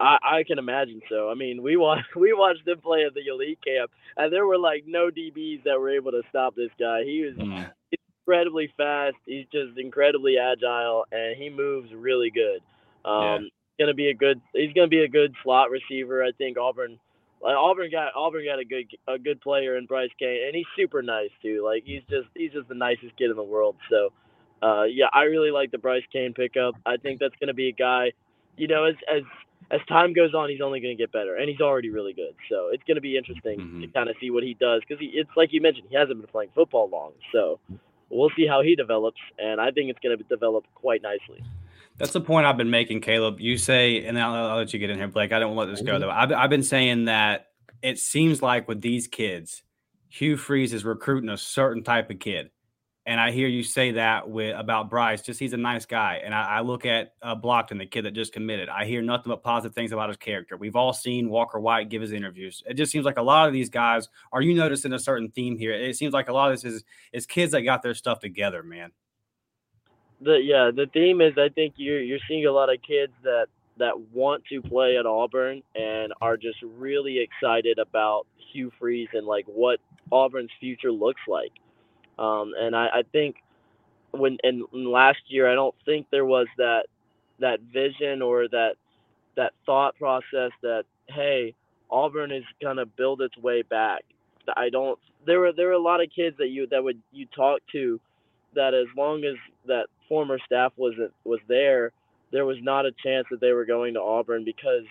I, 0.00 0.18
I 0.22 0.44
can 0.46 0.60
imagine 0.60 1.00
so. 1.08 1.28
I 1.28 1.34
mean, 1.34 1.60
we 1.60 1.76
watched 1.76 2.06
we 2.16 2.32
watched 2.32 2.66
him 2.66 2.80
play 2.80 3.04
at 3.04 3.14
the 3.14 3.26
elite 3.26 3.58
camp, 3.64 3.90
and 4.16 4.32
there 4.32 4.46
were 4.46 4.58
like 4.58 4.84
no 4.86 5.10
DBs 5.10 5.64
that 5.64 5.80
were 5.80 5.90
able 5.90 6.12
to 6.12 6.22
stop 6.28 6.54
this 6.54 6.70
guy. 6.78 7.02
He 7.02 7.24
was 7.24 7.34
mm. 7.34 7.68
incredibly 8.20 8.72
fast. 8.76 9.16
He's 9.26 9.46
just 9.50 9.76
incredibly 9.76 10.36
agile, 10.38 11.06
and 11.10 11.36
he 11.36 11.50
moves 11.50 11.92
really 11.92 12.30
good. 12.30 12.60
Um, 13.04 13.42
yeah 13.42 13.48
gonna 13.78 13.94
be 13.94 14.08
a 14.08 14.14
good. 14.14 14.40
He's 14.52 14.72
gonna 14.72 14.88
be 14.88 15.02
a 15.02 15.08
good 15.08 15.34
slot 15.42 15.70
receiver. 15.70 16.22
I 16.22 16.32
think 16.32 16.58
Auburn. 16.58 16.98
Like 17.40 17.54
Auburn 17.56 17.88
got 17.90 18.12
Auburn 18.16 18.44
got 18.44 18.58
a 18.58 18.64
good 18.64 18.86
a 19.06 19.18
good 19.18 19.40
player 19.40 19.76
in 19.76 19.86
Bryce 19.86 20.10
Cain, 20.18 20.40
and 20.46 20.56
he's 20.56 20.66
super 20.76 21.02
nice 21.02 21.30
too. 21.40 21.62
Like 21.64 21.84
he's 21.84 22.02
just 22.10 22.26
he's 22.34 22.52
just 22.52 22.68
the 22.68 22.74
nicest 22.74 23.16
kid 23.16 23.30
in 23.30 23.36
the 23.36 23.44
world. 23.44 23.76
So, 23.88 24.12
uh, 24.60 24.84
yeah, 24.84 25.06
I 25.12 25.22
really 25.22 25.52
like 25.52 25.70
the 25.70 25.78
Bryce 25.78 26.02
Cain 26.12 26.34
pickup. 26.34 26.74
I 26.84 26.96
think 26.96 27.20
that's 27.20 27.36
gonna 27.38 27.54
be 27.54 27.68
a 27.68 27.72
guy. 27.72 28.12
You 28.56 28.66
know, 28.66 28.86
as 28.86 28.96
as 29.08 29.22
as 29.70 29.80
time 29.88 30.12
goes 30.12 30.34
on, 30.34 30.48
he's 30.48 30.60
only 30.60 30.80
going 30.80 30.96
to 30.96 31.00
get 31.00 31.12
better, 31.12 31.36
and 31.36 31.48
he's 31.48 31.60
already 31.60 31.90
really 31.90 32.12
good. 32.12 32.34
So 32.48 32.70
it's 32.72 32.82
going 32.84 32.94
to 32.94 33.00
be 33.00 33.16
interesting 33.16 33.58
mm-hmm. 33.58 33.80
to 33.82 33.86
kind 33.88 34.08
of 34.08 34.16
see 34.20 34.30
what 34.30 34.42
he 34.42 34.54
does 34.54 34.82
because 34.86 34.98
it's 35.00 35.30
like 35.36 35.52
you 35.52 35.60
mentioned, 35.60 35.88
he 35.90 35.96
hasn't 35.96 36.18
been 36.18 36.30
playing 36.30 36.50
football 36.54 36.88
long. 36.88 37.12
So 37.32 37.60
we'll 38.08 38.30
see 38.36 38.46
how 38.46 38.62
he 38.62 38.74
develops, 38.74 39.20
and 39.38 39.60
I 39.60 39.70
think 39.70 39.90
it's 39.90 39.98
going 40.00 40.16
to 40.16 40.24
develop 40.24 40.64
quite 40.74 41.02
nicely. 41.02 41.42
That's 41.98 42.12
the 42.12 42.20
point 42.20 42.46
I've 42.46 42.56
been 42.56 42.70
making, 42.70 43.00
Caleb. 43.00 43.40
You 43.40 43.58
say, 43.58 44.04
and 44.04 44.18
I'll, 44.18 44.32
I'll 44.32 44.56
let 44.56 44.72
you 44.72 44.78
get 44.78 44.90
in 44.90 44.98
here, 44.98 45.08
Blake. 45.08 45.32
I 45.32 45.40
don't 45.40 45.54
want 45.54 45.66
to 45.66 45.72
let 45.72 45.78
this 45.78 45.86
go 45.86 45.98
though. 45.98 46.10
I've, 46.10 46.32
I've 46.32 46.50
been 46.50 46.62
saying 46.62 47.06
that 47.06 47.46
it 47.82 47.98
seems 47.98 48.40
like 48.40 48.68
with 48.68 48.80
these 48.80 49.08
kids, 49.08 49.62
Hugh 50.08 50.36
Freeze 50.36 50.72
is 50.72 50.84
recruiting 50.84 51.28
a 51.28 51.36
certain 51.36 51.82
type 51.82 52.08
of 52.10 52.20
kid, 52.20 52.50
and 53.04 53.20
I 53.20 53.32
hear 53.32 53.48
you 53.48 53.64
say 53.64 53.92
that 53.92 54.30
with 54.30 54.56
about 54.56 54.90
Bryce. 54.90 55.22
Just 55.22 55.40
he's 55.40 55.52
a 55.54 55.58
nice 55.58 55.86
guy, 55.86 56.20
and 56.24 56.32
I, 56.32 56.58
I 56.58 56.60
look 56.60 56.86
at 56.86 57.14
uh, 57.20 57.34
Blockton, 57.34 57.78
the 57.78 57.86
kid 57.86 58.04
that 58.04 58.12
just 58.12 58.32
committed. 58.32 58.68
I 58.68 58.84
hear 58.84 59.02
nothing 59.02 59.30
but 59.30 59.42
positive 59.42 59.74
things 59.74 59.90
about 59.90 60.08
his 60.08 60.16
character. 60.16 60.56
We've 60.56 60.76
all 60.76 60.92
seen 60.92 61.28
Walker 61.28 61.58
White 61.58 61.88
give 61.88 62.00
his 62.00 62.12
interviews. 62.12 62.62
It 62.64 62.74
just 62.74 62.92
seems 62.92 63.04
like 63.04 63.18
a 63.18 63.22
lot 63.22 63.48
of 63.48 63.52
these 63.52 63.70
guys. 63.70 64.08
Are 64.32 64.40
you 64.40 64.54
noticing 64.54 64.92
a 64.92 65.00
certain 65.00 65.30
theme 65.32 65.58
here? 65.58 65.72
It 65.72 65.96
seems 65.96 66.14
like 66.14 66.28
a 66.28 66.32
lot 66.32 66.52
of 66.52 66.62
this 66.62 66.72
is 66.72 66.84
is 67.12 67.26
kids 67.26 67.52
that 67.52 67.62
got 67.62 67.82
their 67.82 67.94
stuff 67.94 68.20
together, 68.20 68.62
man 68.62 68.92
the 70.20 70.40
yeah 70.42 70.70
the 70.74 70.86
theme 70.92 71.20
is 71.20 71.34
I 71.38 71.48
think 71.48 71.74
you're 71.76 72.00
you're 72.00 72.18
seeing 72.28 72.46
a 72.46 72.52
lot 72.52 72.72
of 72.72 72.82
kids 72.82 73.12
that 73.22 73.46
that 73.78 73.94
want 74.12 74.44
to 74.46 74.60
play 74.60 74.96
at 74.96 75.06
Auburn 75.06 75.62
and 75.74 76.12
are 76.20 76.36
just 76.36 76.58
really 76.62 77.20
excited 77.20 77.78
about 77.78 78.26
Hugh 78.52 78.72
Freeze 78.78 79.08
and 79.12 79.26
like 79.26 79.46
what 79.46 79.78
Auburn's 80.10 80.50
future 80.58 80.90
looks 80.90 81.20
like. 81.28 81.52
Um, 82.18 82.54
and 82.58 82.74
I, 82.74 82.86
I 82.86 83.02
think 83.12 83.36
when 84.10 84.38
in 84.42 84.64
last 84.72 85.20
year 85.28 85.50
I 85.50 85.54
don't 85.54 85.74
think 85.84 86.06
there 86.10 86.24
was 86.24 86.46
that 86.56 86.86
that 87.40 87.60
vision 87.72 88.22
or 88.22 88.48
that 88.48 88.74
that 89.36 89.52
thought 89.64 89.96
process 89.96 90.50
that 90.62 90.84
hey 91.08 91.54
Auburn 91.90 92.32
is 92.32 92.44
gonna 92.60 92.86
build 92.86 93.22
its 93.22 93.36
way 93.38 93.62
back. 93.62 94.04
I 94.56 94.70
don't. 94.70 94.98
There 95.26 95.40
were 95.40 95.52
there 95.52 95.66
were 95.68 95.72
a 95.72 95.78
lot 95.82 96.02
of 96.02 96.08
kids 96.14 96.36
that 96.38 96.48
you 96.48 96.66
that 96.68 96.82
would 96.82 97.00
you 97.12 97.26
talk 97.26 97.60
to 97.72 98.00
that 98.54 98.74
as 98.74 98.86
long 98.96 99.24
as 99.24 99.36
that 99.66 99.86
former 100.08 100.38
staff 100.44 100.72
wasn't 100.76 101.12
was 101.24 101.40
there, 101.48 101.92
there 102.32 102.44
was 102.44 102.58
not 102.60 102.86
a 102.86 102.92
chance 102.92 103.26
that 103.30 103.40
they 103.40 103.52
were 103.52 103.64
going 103.64 103.94
to 103.94 104.00
Auburn 104.00 104.44
because 104.44 104.84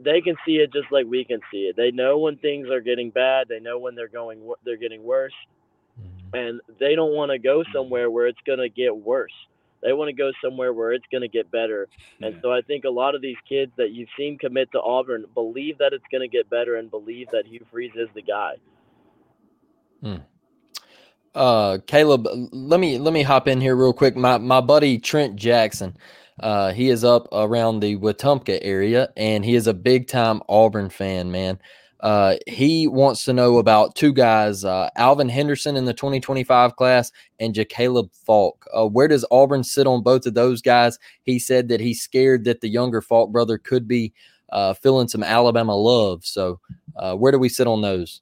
they 0.00 0.20
can 0.20 0.36
see 0.46 0.56
it 0.56 0.72
just 0.72 0.90
like 0.90 1.06
we 1.06 1.24
can 1.24 1.40
see 1.50 1.64
it. 1.64 1.76
They 1.76 1.90
know 1.90 2.18
when 2.18 2.36
things 2.38 2.68
are 2.68 2.80
getting 2.80 3.10
bad. 3.10 3.48
They 3.48 3.60
know 3.60 3.78
when 3.78 3.94
they're 3.94 4.08
going 4.08 4.40
they're 4.64 4.76
getting 4.76 5.02
worse, 5.02 5.34
mm-hmm. 6.00 6.36
and 6.36 6.60
they 6.78 6.94
don't 6.94 7.14
want 7.14 7.30
to 7.30 7.38
go 7.38 7.62
somewhere 7.74 8.10
where 8.10 8.26
it's 8.26 8.40
going 8.46 8.60
to 8.60 8.68
get 8.68 8.96
worse. 8.96 9.32
They 9.82 9.92
want 9.92 10.08
to 10.08 10.12
go 10.12 10.30
somewhere 10.42 10.72
where 10.72 10.92
it's 10.92 11.04
going 11.10 11.22
to 11.22 11.28
get 11.28 11.50
better. 11.50 11.88
And 12.20 12.38
so 12.40 12.52
I 12.52 12.60
think 12.62 12.84
a 12.84 12.90
lot 12.90 13.16
of 13.16 13.20
these 13.20 13.36
kids 13.48 13.72
that 13.78 13.90
you've 13.90 14.08
seen 14.16 14.38
commit 14.38 14.70
to 14.72 14.80
Auburn 14.80 15.24
believe 15.34 15.78
that 15.78 15.92
it's 15.92 16.04
going 16.10 16.20
to 16.20 16.28
get 16.28 16.48
better 16.48 16.76
and 16.76 16.88
believe 16.88 17.28
that 17.32 17.46
Hugh 17.46 17.66
Freeze 17.68 17.90
is 17.96 18.08
the 18.14 18.22
guy. 18.22 18.54
Hmm. 20.00 20.16
Uh, 21.34 21.78
Caleb, 21.86 22.26
let 22.52 22.78
me 22.78 22.98
let 22.98 23.14
me 23.14 23.22
hop 23.22 23.48
in 23.48 23.60
here 23.60 23.74
real 23.74 23.92
quick. 23.92 24.16
My 24.16 24.38
my 24.38 24.60
buddy 24.60 24.98
Trent 24.98 25.36
Jackson, 25.36 25.96
uh, 26.40 26.72
he 26.72 26.90
is 26.90 27.04
up 27.04 27.28
around 27.32 27.80
the 27.80 27.96
Wetumpka 27.96 28.58
area, 28.62 29.08
and 29.16 29.44
he 29.44 29.54
is 29.54 29.66
a 29.66 29.74
big 29.74 30.08
time 30.08 30.42
Auburn 30.48 30.90
fan, 30.90 31.30
man. 31.30 31.58
Uh, 32.00 32.34
he 32.48 32.88
wants 32.88 33.24
to 33.24 33.32
know 33.32 33.58
about 33.58 33.94
two 33.94 34.12
guys, 34.12 34.64
uh, 34.64 34.90
Alvin 34.96 35.28
Henderson 35.28 35.76
in 35.76 35.84
the 35.84 35.94
2025 35.94 36.74
class 36.74 37.12
and 37.38 37.54
Jakaleb 37.54 38.10
Faulk. 38.26 38.66
Uh, 38.74 38.88
where 38.88 39.06
does 39.06 39.24
Auburn 39.30 39.62
sit 39.62 39.86
on 39.86 40.02
both 40.02 40.26
of 40.26 40.34
those 40.34 40.60
guys? 40.60 40.98
He 41.22 41.38
said 41.38 41.68
that 41.68 41.78
he's 41.78 42.02
scared 42.02 42.44
that 42.44 42.60
the 42.60 42.68
younger 42.68 43.00
Faulk 43.02 43.30
brother 43.30 43.56
could 43.56 43.86
be 43.86 44.12
uh, 44.50 44.74
feeling 44.74 45.06
some 45.06 45.22
Alabama 45.22 45.76
love. 45.76 46.24
So, 46.24 46.58
uh, 46.96 47.14
where 47.14 47.30
do 47.30 47.38
we 47.38 47.48
sit 47.48 47.68
on 47.68 47.82
those? 47.82 48.20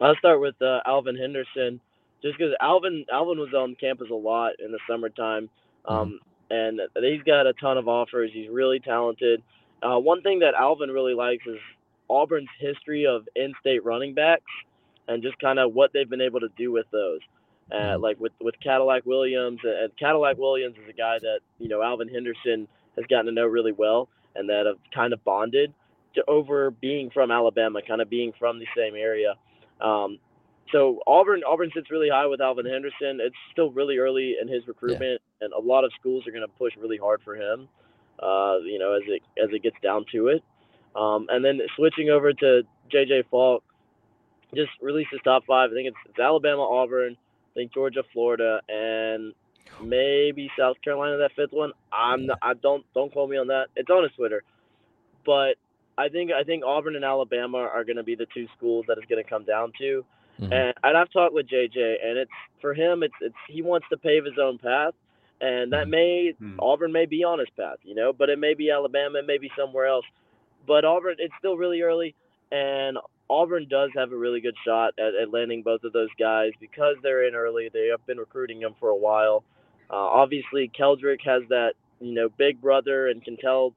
I'll 0.00 0.16
start 0.16 0.40
with 0.40 0.60
uh, 0.60 0.80
Alvin 0.84 1.16
Henderson, 1.16 1.80
just 2.22 2.38
because 2.38 2.54
Alvin 2.60 3.04
Alvin 3.12 3.38
was 3.38 3.52
on 3.54 3.76
campus 3.80 4.08
a 4.10 4.14
lot 4.14 4.52
in 4.64 4.72
the 4.72 4.78
summertime, 4.88 5.50
mm-hmm. 5.86 5.94
um, 5.94 6.20
and 6.50 6.80
he's 7.00 7.22
got 7.22 7.46
a 7.46 7.52
ton 7.54 7.78
of 7.78 7.88
offers. 7.88 8.30
He's 8.32 8.48
really 8.48 8.80
talented. 8.80 9.42
Uh, 9.82 9.98
one 9.98 10.22
thing 10.22 10.40
that 10.40 10.54
Alvin 10.54 10.90
really 10.90 11.14
likes 11.14 11.44
is 11.46 11.58
Auburn's 12.08 12.48
history 12.60 13.06
of 13.06 13.28
in-state 13.34 13.84
running 13.84 14.14
backs 14.14 14.50
and 15.08 15.22
just 15.22 15.38
kind 15.40 15.58
of 15.58 15.74
what 15.74 15.92
they've 15.92 16.08
been 16.08 16.20
able 16.20 16.40
to 16.40 16.48
do 16.56 16.70
with 16.70 16.86
those. 16.92 17.20
Uh, 17.70 17.76
mm-hmm. 17.76 18.02
like 18.02 18.20
with 18.20 18.32
with 18.40 18.54
Cadillac 18.62 19.06
Williams, 19.06 19.60
and 19.64 19.96
Cadillac 19.96 20.36
Williams 20.36 20.76
is 20.82 20.88
a 20.88 20.92
guy 20.92 21.18
that 21.20 21.40
you 21.58 21.68
know 21.68 21.82
Alvin 21.82 22.08
Henderson 22.08 22.68
has 22.96 23.06
gotten 23.06 23.26
to 23.26 23.32
know 23.32 23.46
really 23.46 23.72
well, 23.72 24.08
and 24.34 24.48
that 24.48 24.66
have 24.66 24.78
kind 24.94 25.12
of 25.12 25.24
bonded 25.24 25.72
to 26.14 26.24
over 26.28 26.70
being 26.70 27.10
from 27.10 27.30
Alabama, 27.30 27.80
kind 27.86 28.02
of 28.02 28.10
being 28.10 28.32
from 28.38 28.58
the 28.58 28.66
same 28.76 28.94
area. 28.94 29.34
Um, 29.80 30.18
so 30.72 31.00
Auburn 31.06 31.42
Auburn 31.46 31.70
sits 31.74 31.90
really 31.90 32.08
high 32.08 32.26
with 32.26 32.40
Alvin 32.40 32.66
Henderson. 32.66 33.20
It's 33.20 33.36
still 33.52 33.70
really 33.70 33.98
early 33.98 34.36
in 34.40 34.48
his 34.48 34.66
recruitment, 34.66 35.20
yeah. 35.40 35.46
and 35.46 35.52
a 35.52 35.60
lot 35.60 35.84
of 35.84 35.92
schools 35.98 36.26
are 36.26 36.30
going 36.30 36.46
to 36.46 36.52
push 36.58 36.72
really 36.80 36.96
hard 36.96 37.20
for 37.22 37.36
him. 37.36 37.68
Uh, 38.18 38.58
you 38.64 38.78
know, 38.78 38.94
as 38.94 39.02
it 39.06 39.22
as 39.42 39.50
it 39.52 39.62
gets 39.62 39.76
down 39.82 40.04
to 40.12 40.28
it. 40.28 40.42
Um, 40.94 41.26
and 41.30 41.44
then 41.44 41.60
switching 41.76 42.10
over 42.10 42.32
to 42.32 42.62
JJ 42.92 43.24
Faulk, 43.30 43.64
just 44.54 44.70
released 44.80 45.10
his 45.10 45.20
top 45.24 45.44
five. 45.46 45.70
I 45.70 45.74
think 45.74 45.88
it's, 45.88 45.96
it's 46.08 46.18
Alabama, 46.18 46.62
Auburn, 46.62 47.16
I 47.16 47.54
think 47.54 47.72
Georgia, 47.72 48.02
Florida, 48.12 48.60
and 48.68 49.32
maybe 49.82 50.50
South 50.58 50.76
Carolina. 50.82 51.16
That 51.18 51.32
fifth 51.34 51.52
one, 51.52 51.72
I'm 51.92 52.26
not, 52.26 52.38
I 52.42 52.54
don't 52.54 52.84
don't 52.94 53.12
quote 53.12 53.30
me 53.30 53.36
on 53.38 53.48
that. 53.48 53.68
It's 53.76 53.90
on 53.90 54.02
his 54.02 54.12
Twitter, 54.12 54.42
but 55.24 55.56
I 55.96 56.08
think 56.08 56.30
I 56.32 56.44
think 56.44 56.64
Auburn 56.64 56.96
and 56.96 57.04
Alabama 57.04 57.58
are 57.58 57.84
going 57.84 57.96
to 57.96 58.02
be 58.02 58.14
the 58.14 58.26
two 58.32 58.46
schools 58.56 58.84
that 58.88 58.98
it's 58.98 59.06
going 59.06 59.22
to 59.22 59.28
come 59.28 59.44
down 59.44 59.72
to. 59.78 60.04
Mm-hmm. 60.40 60.52
And, 60.52 60.74
and 60.82 60.96
I've 60.96 61.10
talked 61.10 61.34
with 61.34 61.48
JJ, 61.48 61.76
and 61.76 62.18
it's 62.18 62.30
for 62.60 62.74
him. 62.74 63.02
It's 63.02 63.14
it's 63.20 63.34
he 63.48 63.62
wants 63.62 63.86
to 63.90 63.96
pave 63.96 64.24
his 64.24 64.38
own 64.40 64.58
path, 64.58 64.94
and 65.40 65.72
that 65.72 65.82
mm-hmm. 65.82 65.90
may 65.90 66.32
mm-hmm. 66.40 66.60
Auburn 66.60 66.92
may 66.92 67.06
be 67.06 67.24
on 67.24 67.38
his 67.38 67.48
path, 67.56 67.78
you 67.82 67.94
know, 67.94 68.12
but 68.12 68.28
it 68.28 68.38
may 68.38 68.54
be 68.54 68.70
Alabama, 68.70 69.18
it 69.18 69.26
may 69.26 69.38
be 69.38 69.50
somewhere 69.58 69.86
else. 69.86 70.04
But 70.66 70.84
Auburn, 70.84 71.16
it's 71.18 71.34
still 71.38 71.56
really 71.56 71.82
early, 71.82 72.14
and 72.50 72.96
Auburn 73.28 73.66
does 73.68 73.90
have 73.96 74.12
a 74.12 74.16
really 74.16 74.40
good 74.40 74.54
shot 74.64 74.94
at, 74.98 75.14
at 75.20 75.32
landing 75.32 75.62
both 75.62 75.84
of 75.84 75.92
those 75.92 76.10
guys 76.18 76.52
because 76.60 76.96
they're 77.02 77.26
in 77.26 77.34
early. 77.34 77.70
They 77.72 77.88
have 77.90 78.04
been 78.06 78.18
recruiting 78.18 78.60
them 78.60 78.74
for 78.78 78.90
a 78.90 78.96
while. 78.96 79.44
Uh, 79.90 79.96
obviously, 79.96 80.70
Keldrick 80.78 81.20
has 81.24 81.42
that 81.48 81.72
you 82.00 82.14
know 82.14 82.28
big 82.38 82.60
brother 82.60 83.08
and 83.08 83.24
can 83.24 83.36
tell 83.36 83.74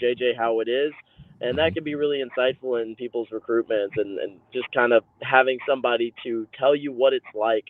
JJ 0.00 0.36
how 0.36 0.60
it 0.60 0.68
is, 0.68 0.92
and 1.40 1.58
that 1.58 1.74
can 1.74 1.84
be 1.84 1.94
really 1.94 2.22
insightful 2.22 2.82
in 2.82 2.96
people's 2.96 3.28
recruitments 3.28 3.96
and, 3.96 4.18
and 4.18 4.40
just 4.52 4.70
kind 4.72 4.92
of 4.92 5.04
having 5.22 5.58
somebody 5.68 6.12
to 6.24 6.46
tell 6.58 6.74
you 6.74 6.92
what 6.92 7.12
it's 7.12 7.24
like, 7.34 7.64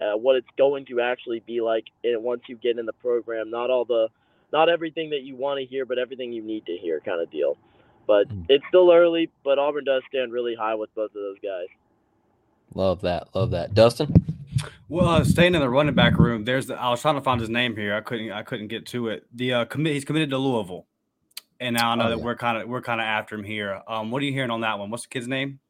uh, 0.00 0.16
what 0.16 0.36
it's 0.36 0.48
going 0.58 0.84
to 0.86 1.00
actually 1.00 1.40
be 1.46 1.60
like 1.60 1.84
once 2.04 2.42
you 2.48 2.56
get 2.56 2.78
in 2.78 2.86
the 2.86 2.92
program. 2.92 3.50
Not 3.50 3.70
all 3.70 3.84
the, 3.84 4.08
not 4.52 4.68
everything 4.68 5.10
that 5.10 5.22
you 5.22 5.36
want 5.36 5.58
to 5.58 5.66
hear, 5.66 5.86
but 5.86 5.98
everything 5.98 6.32
you 6.32 6.42
need 6.42 6.66
to 6.66 6.76
hear, 6.76 7.00
kind 7.00 7.22
of 7.22 7.30
deal. 7.30 7.56
But 8.06 8.28
mm. 8.28 8.44
it's 8.48 8.64
still 8.68 8.92
early, 8.92 9.30
but 9.42 9.58
Auburn 9.58 9.84
does 9.84 10.02
stand 10.08 10.32
really 10.32 10.54
high 10.54 10.74
with 10.74 10.94
both 10.94 11.10
of 11.10 11.14
those 11.14 11.38
guys. 11.42 11.68
Love 12.74 13.00
that. 13.02 13.28
Love 13.34 13.52
that. 13.52 13.74
Dustin? 13.74 14.12
Well, 14.88 15.08
uh, 15.08 15.24
staying 15.24 15.54
in 15.54 15.60
the 15.60 15.70
running 15.70 15.94
back 15.94 16.18
room, 16.18 16.44
there's 16.44 16.66
the, 16.66 16.74
I 16.74 16.90
was 16.90 17.00
trying 17.00 17.14
to 17.14 17.20
find 17.20 17.40
his 17.40 17.50
name 17.50 17.76
here. 17.76 17.94
I 17.94 18.00
couldn't 18.00 18.30
I 18.32 18.42
couldn't 18.42 18.68
get 18.68 18.86
to 18.86 19.08
it. 19.08 19.26
The 19.32 19.52
uh, 19.52 19.64
commit 19.64 19.94
he's 19.94 20.04
committed 20.04 20.30
to 20.30 20.38
Louisville, 20.38 20.86
and 21.60 21.74
now 21.74 21.90
I 21.90 21.94
know 21.94 22.06
oh, 22.06 22.10
that 22.10 22.18
yeah. 22.18 22.24
we're 22.24 22.36
kind 22.36 22.58
of 22.58 22.68
we're 22.68 22.82
kind 22.82 23.00
of 23.00 23.04
after 23.04 23.34
him 23.34 23.44
here. 23.44 23.80
Um, 23.86 24.10
what 24.10 24.22
are 24.22 24.24
you 24.24 24.32
hearing 24.32 24.50
on 24.50 24.62
that 24.62 24.78
one? 24.78 24.90
What's 24.90 25.04
the 25.04 25.08
kid's 25.08 25.28
name? 25.28 25.60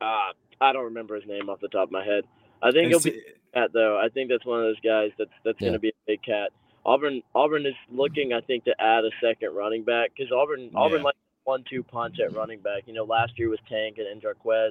Uh, 0.00 0.32
I 0.60 0.72
don't 0.72 0.84
remember 0.84 1.14
his 1.14 1.26
name 1.26 1.48
off 1.48 1.60
the 1.60 1.68
top 1.68 1.88
of 1.88 1.92
my 1.92 2.04
head. 2.04 2.24
I 2.62 2.70
think 2.70 2.88
he'll 2.88 3.00
be 3.00 3.20
cat 3.54 3.70
though. 3.72 3.98
I 3.98 4.08
think 4.08 4.30
that's 4.30 4.44
one 4.44 4.60
of 4.60 4.64
those 4.64 4.80
guys 4.80 5.10
that's 5.18 5.30
that's 5.44 5.60
yeah. 5.60 5.68
going 5.68 5.72
to 5.74 5.78
be 5.78 5.88
a 5.88 5.92
big 6.06 6.22
cat. 6.22 6.50
Auburn 6.84 7.22
Auburn 7.34 7.66
is 7.66 7.74
looking, 7.90 8.32
I 8.32 8.40
think, 8.40 8.64
to 8.64 8.74
add 8.80 9.04
a 9.04 9.10
second 9.22 9.54
running 9.54 9.84
back 9.84 10.12
because 10.16 10.32
Auburn 10.32 10.70
Auburn 10.74 10.98
yeah. 10.98 11.04
like 11.04 11.16
one-two 11.44 11.82
punch 11.82 12.16
at 12.20 12.34
running 12.34 12.60
back. 12.60 12.84
You 12.86 12.94
know, 12.94 13.04
last 13.04 13.32
year 13.36 13.48
was 13.48 13.58
Tank 13.68 13.98
and, 13.98 14.06
and 14.06 14.22
Jarquez. 14.22 14.70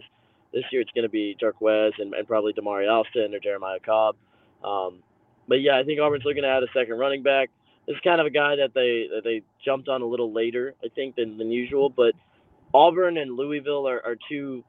This 0.53 0.63
year 0.71 0.81
it's 0.81 0.91
going 0.91 1.03
to 1.03 1.09
be 1.09 1.35
Jarquez 1.41 1.91
and, 1.99 2.13
and 2.13 2.27
probably 2.27 2.53
Damari 2.53 2.89
Alston 2.91 3.33
or 3.33 3.39
Jeremiah 3.39 3.79
Cobb. 3.79 4.15
Um, 4.63 5.03
but 5.47 5.61
yeah, 5.61 5.77
I 5.77 5.83
think 5.83 5.99
Auburn's 5.99 6.25
looking 6.25 6.43
to 6.43 6.49
add 6.49 6.63
a 6.63 6.67
second 6.73 6.97
running 6.97 7.23
back. 7.23 7.49
This 7.89 7.95
is 7.95 8.01
kind 8.03 8.21
of 8.21 8.27
a 8.27 8.29
guy 8.29 8.55
that 8.57 8.75
they 8.75 9.07
that 9.11 9.23
they 9.23 9.41
jumped 9.65 9.89
on 9.89 10.03
a 10.03 10.05
little 10.05 10.31
later, 10.31 10.75
I 10.85 10.89
think, 10.89 11.15
than, 11.15 11.39
than 11.39 11.51
usual. 11.51 11.89
But 11.89 12.13
Auburn 12.71 13.17
and 13.17 13.35
Louisville 13.35 13.87
are, 13.89 13.99
are 14.05 14.15
two 14.29 14.63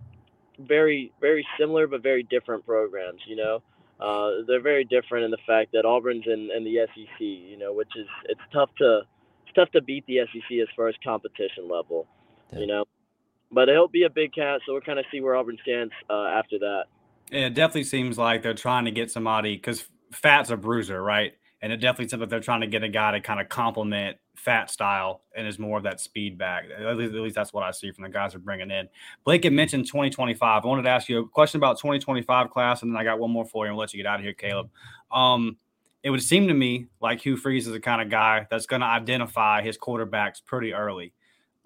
very 0.59 1.13
very 1.21 1.47
similar 1.59 1.87
but 1.87 2.03
very 2.03 2.23
different 2.23 2.65
programs. 2.65 3.21
You 3.27 3.37
know, 3.37 3.63
uh, 4.01 4.43
they're 4.47 4.63
very 4.63 4.85
different 4.85 5.27
in 5.27 5.31
the 5.31 5.39
fact 5.47 5.73
that 5.73 5.85
Auburn's 5.85 6.25
in, 6.27 6.49
in 6.57 6.65
the 6.65 6.87
SEC. 6.95 7.21
You 7.21 7.59
know, 7.59 7.75
which 7.75 7.91
is 7.95 8.07
it's 8.25 8.41
tough 8.55 8.71
to 8.79 9.03
it's 9.45 9.55
tough 9.55 9.71
to 9.73 9.83
beat 9.83 10.07
the 10.07 10.21
SEC 10.33 10.59
as 10.59 10.69
far 10.75 10.89
as 10.89 10.95
competition 11.05 11.69
level, 11.71 12.07
yeah. 12.55 12.61
you 12.61 12.67
know. 12.67 12.87
But 13.53 13.69
it'll 13.69 13.87
be 13.87 14.05
a 14.05 14.11
big 14.11 14.33
cat, 14.33 14.63
so 14.65 14.73
we'll 14.73 14.81
kind 14.81 14.99
of 14.99 15.05
see 15.13 15.21
where 15.21 15.37
Auburn 15.37 15.59
stands 15.61 15.93
uh, 16.09 16.25
after 16.25 16.59
that. 16.61 16.85
Yeah, 17.31 17.49
it 17.49 17.55
definitely 17.55 17.85
seems 17.85 18.17
like 18.17 18.41
they're 18.41 18.55
trying 18.55 18.87
to 18.87 18.91
get 18.91 19.11
somebody 19.11 19.57
because 19.57 19.85
Fat's 20.11 20.51
a 20.51 20.57
bruiser, 20.57 21.03
right? 21.03 21.35
And 21.63 21.73
it 21.73 21.77
definitely 21.77 22.09
seems 22.09 22.21
like 22.21 22.31
they're 22.31 22.41
trying 22.41 22.63
to 22.63 22.67
get 22.67 22.83
a 22.83 22.89
guy 22.89 23.13
to 23.13 23.21
kind 23.21 23.41
of 23.41 23.49
complement 23.49 24.17
Fat 24.35 24.71
style 24.71 25.21
and 25.37 25.47
is 25.47 25.59
more 25.59 25.77
of 25.77 25.85
that 25.85 26.01
speed 26.01 26.39
back. 26.39 26.65
At 26.75 26.97
least, 26.97 27.15
at 27.15 27.21
least 27.21 27.35
that's 27.35 27.53
what 27.53 27.63
I 27.63 27.73
see 27.73 27.93
from 27.93 28.05
the 28.05 28.09
guys 28.09 28.33
they're 28.33 28.41
bringing 28.41 28.71
in. 28.71 28.89
Blake 29.25 29.45
had 29.45 29.53
mentioned 29.53 29.87
2025. 29.87 30.65
I 30.65 30.67
wanted 30.67 30.85
to 30.85 30.89
ask 30.89 31.11
you 31.11 31.21
a 31.21 31.29
question 31.29 31.59
about 31.59 31.77
2025 31.77 32.49
class, 32.49 32.81
and 32.81 32.91
then 32.91 32.99
I 32.99 33.05
got 33.05 33.19
one 33.19 33.31
more 33.31 33.45
for 33.45 33.67
you 33.67 33.69
and 33.69 33.77
we'll 33.77 33.83
let 33.83 33.93
you 33.93 33.99
get 33.99 34.07
out 34.07 34.19
of 34.19 34.25
here, 34.25 34.33
Caleb. 34.33 34.71
Um, 35.13 35.59
it 36.03 36.09
would 36.09 36.23
seem 36.23 36.49
to 36.49 36.55
me 36.55 36.87
like 37.01 37.21
Hugh 37.21 37.37
Freeze 37.37 37.67
is 37.67 37.75
the 37.75 37.81
kind 37.81 38.01
of 38.01 38.09
guy 38.09 38.47
that's 38.51 38.65
going 38.65 38.81
to 38.81 38.87
identify 38.87 39.61
his 39.61 39.77
quarterbacks 39.77 40.43
pretty 40.43 40.73
early. 40.73 41.13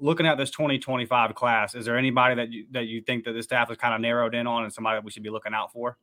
Looking 0.00 0.26
at 0.26 0.36
this 0.36 0.50
2025 0.50 1.36
class, 1.36 1.76
is 1.76 1.84
there 1.84 1.96
anybody 1.96 2.34
that 2.34 2.50
you, 2.50 2.66
that 2.72 2.86
you 2.86 3.00
think 3.00 3.24
that 3.24 3.32
the 3.32 3.42
staff 3.42 3.70
is 3.70 3.76
kind 3.76 3.94
of 3.94 4.00
narrowed 4.00 4.34
in 4.34 4.48
on 4.48 4.64
and 4.64 4.72
somebody 4.72 4.96
that 4.96 5.04
we 5.04 5.12
should 5.12 5.22
be 5.22 5.30
looking 5.30 5.54
out 5.54 5.70
for? 5.70 5.96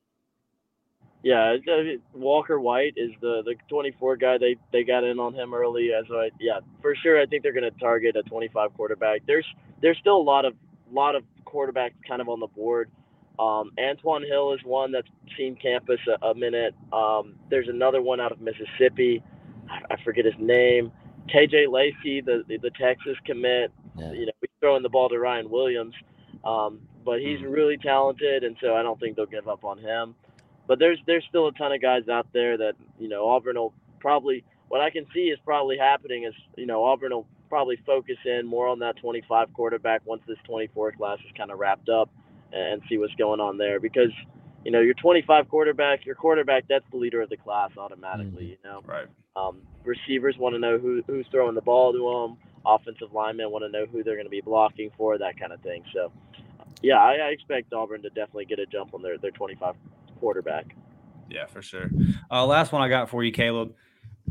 Yeah, 1.23 1.57
Walker 2.13 2.59
White 2.59 2.93
is 2.97 3.11
the 3.21 3.43
the 3.45 3.55
24 3.69 4.17
guy. 4.17 4.37
They 4.39 4.55
they 4.71 4.83
got 4.83 5.03
in 5.03 5.19
on 5.19 5.35
him 5.35 5.53
early. 5.53 5.91
As 5.93 6.05
I 6.11 6.31
yeah, 6.39 6.59
for 6.81 6.95
sure. 6.95 7.21
I 7.21 7.25
think 7.27 7.43
they're 7.43 7.53
going 7.53 7.71
to 7.71 7.79
target 7.79 8.15
a 8.15 8.23
25 8.23 8.73
quarterback. 8.75 9.21
There's 9.27 9.45
there's 9.81 9.97
still 9.99 10.17
a 10.17 10.21
lot 10.21 10.45
of 10.45 10.53
lot 10.91 11.15
of 11.15 11.23
quarterbacks 11.45 11.93
kind 12.07 12.21
of 12.21 12.29
on 12.29 12.39
the 12.39 12.47
board. 12.47 12.89
Um, 13.39 13.71
Antwann 13.79 14.27
Hill 14.27 14.53
is 14.53 14.59
one 14.63 14.91
that's 14.91 15.07
seen 15.37 15.55
campus 15.55 15.99
a, 16.07 16.27
a 16.27 16.35
minute. 16.35 16.75
Um, 16.91 17.35
there's 17.49 17.67
another 17.69 18.01
one 18.01 18.19
out 18.19 18.31
of 18.31 18.39
Mississippi. 18.41 19.23
I, 19.69 19.93
I 19.93 20.03
forget 20.03 20.25
his 20.25 20.33
name. 20.39 20.91
KJ 21.33 21.71
Lacey, 21.71 22.21
the, 22.21 22.43
the, 22.47 22.57
the 22.57 22.71
Texas 22.71 23.15
commit. 23.25 23.71
Yeah. 23.97 24.11
You 24.11 24.25
know, 24.27 24.31
he's 24.41 24.49
throwing 24.59 24.83
the 24.83 24.89
ball 24.89 25.09
to 25.09 25.19
Ryan 25.19 25.49
Williams, 25.49 25.93
um, 26.43 26.79
but 27.05 27.19
he's 27.19 27.39
mm-hmm. 27.39 27.51
really 27.51 27.77
talented, 27.77 28.43
and 28.43 28.55
so 28.61 28.75
I 28.75 28.83
don't 28.83 28.99
think 28.99 29.15
they'll 29.15 29.25
give 29.25 29.47
up 29.47 29.63
on 29.63 29.77
him. 29.77 30.15
But 30.71 30.79
there's 30.79 30.99
there's 31.05 31.25
still 31.27 31.49
a 31.49 31.51
ton 31.51 31.73
of 31.73 31.81
guys 31.81 32.07
out 32.07 32.27
there 32.31 32.55
that 32.55 32.75
you 32.97 33.09
know 33.09 33.27
Auburn 33.27 33.57
will 33.57 33.73
probably. 33.99 34.45
What 34.69 34.79
I 34.79 34.89
can 34.89 35.05
see 35.13 35.23
is 35.23 35.37
probably 35.43 35.77
happening 35.77 36.23
is 36.23 36.33
you 36.55 36.65
know 36.65 36.85
Auburn 36.85 37.11
will 37.11 37.27
probably 37.49 37.77
focus 37.85 38.15
in 38.23 38.47
more 38.47 38.69
on 38.69 38.79
that 38.79 38.95
25 38.95 39.51
quarterback 39.51 40.01
once 40.05 40.21
this 40.29 40.37
24 40.45 40.93
class 40.93 41.19
is 41.25 41.31
kind 41.35 41.51
of 41.51 41.59
wrapped 41.59 41.89
up 41.89 42.09
and 42.53 42.81
see 42.87 42.97
what's 42.97 43.13
going 43.15 43.41
on 43.41 43.57
there 43.57 43.81
because 43.81 44.13
you 44.63 44.71
know 44.71 44.79
your 44.79 44.93
25 44.93 45.49
quarterback 45.49 46.05
your 46.05 46.15
quarterback 46.15 46.63
that's 46.69 46.85
the 46.91 46.97
leader 46.97 47.21
of 47.21 47.27
the 47.27 47.35
class 47.35 47.71
automatically 47.77 48.55
mm-hmm. 48.55 48.65
you 48.65 48.71
know 48.71 48.81
right 48.85 49.07
um, 49.35 49.57
receivers 49.83 50.37
want 50.37 50.55
to 50.55 50.59
know 50.59 50.77
who, 50.77 51.03
who's 51.05 51.25
throwing 51.31 51.53
the 51.53 51.61
ball 51.61 51.91
to 51.91 51.97
them 51.99 52.37
offensive 52.65 53.11
linemen 53.11 53.51
want 53.51 53.65
to 53.65 53.69
know 53.69 53.85
who 53.87 54.05
they're 54.05 54.15
going 54.15 54.25
to 54.25 54.31
be 54.31 54.39
blocking 54.39 54.89
for 54.95 55.17
that 55.17 55.37
kind 55.37 55.51
of 55.51 55.59
thing 55.59 55.83
so 55.93 56.13
yeah 56.81 56.95
I, 56.95 57.15
I, 57.15 57.27
expect 57.31 57.73
auburn 57.73 58.03
to 58.03 58.09
definitely 58.09 58.45
get 58.45 58.59
a 58.59 58.65
jump 58.65 58.93
on 58.93 59.01
their, 59.01 59.17
their 59.17 59.31
25 59.31 59.75
quarterback 60.21 60.75
yeah 61.29 61.45
for 61.45 61.61
sure 61.61 61.89
uh, 62.31 62.45
last 62.45 62.71
one 62.71 62.81
i 62.81 62.87
got 62.87 63.09
for 63.09 63.23
you 63.23 63.31
caleb 63.31 63.73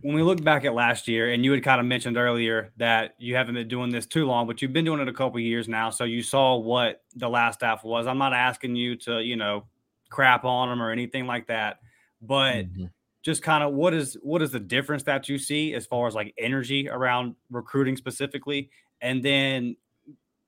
when 0.02 0.14
we 0.14 0.22
look 0.22 0.42
back 0.42 0.64
at 0.64 0.74
last 0.74 1.08
year, 1.08 1.32
and 1.32 1.44
you 1.44 1.52
had 1.52 1.62
kind 1.62 1.80
of 1.80 1.86
mentioned 1.86 2.16
earlier 2.16 2.72
that 2.78 3.14
you 3.18 3.36
haven't 3.36 3.54
been 3.54 3.68
doing 3.68 3.90
this 3.90 4.06
too 4.06 4.26
long, 4.26 4.46
but 4.46 4.62
you've 4.62 4.72
been 4.72 4.84
doing 4.84 5.00
it 5.00 5.08
a 5.08 5.12
couple 5.12 5.38
years 5.40 5.68
now, 5.68 5.90
so 5.90 6.04
you 6.04 6.22
saw 6.22 6.56
what 6.56 7.02
the 7.16 7.28
last 7.28 7.56
staff 7.56 7.84
was. 7.84 8.06
I'm 8.06 8.18
not 8.18 8.32
asking 8.32 8.76
you 8.76 8.96
to, 8.96 9.20
you 9.20 9.36
know, 9.36 9.66
crap 10.08 10.44
on 10.44 10.68
them 10.68 10.82
or 10.82 10.90
anything 10.90 11.26
like 11.26 11.46
that, 11.48 11.80
but 12.22 12.66
mm-hmm. 12.66 12.86
just 13.22 13.42
kind 13.42 13.62
of 13.62 13.74
what 13.74 13.92
is 13.92 14.16
what 14.22 14.42
is 14.42 14.50
the 14.50 14.60
difference 14.60 15.02
that 15.02 15.28
you 15.28 15.38
see 15.38 15.74
as 15.74 15.86
far 15.86 16.06
as 16.06 16.14
like 16.14 16.32
energy 16.38 16.88
around 16.88 17.34
recruiting 17.50 17.96
specifically, 17.96 18.70
and 19.00 19.22
then 19.22 19.76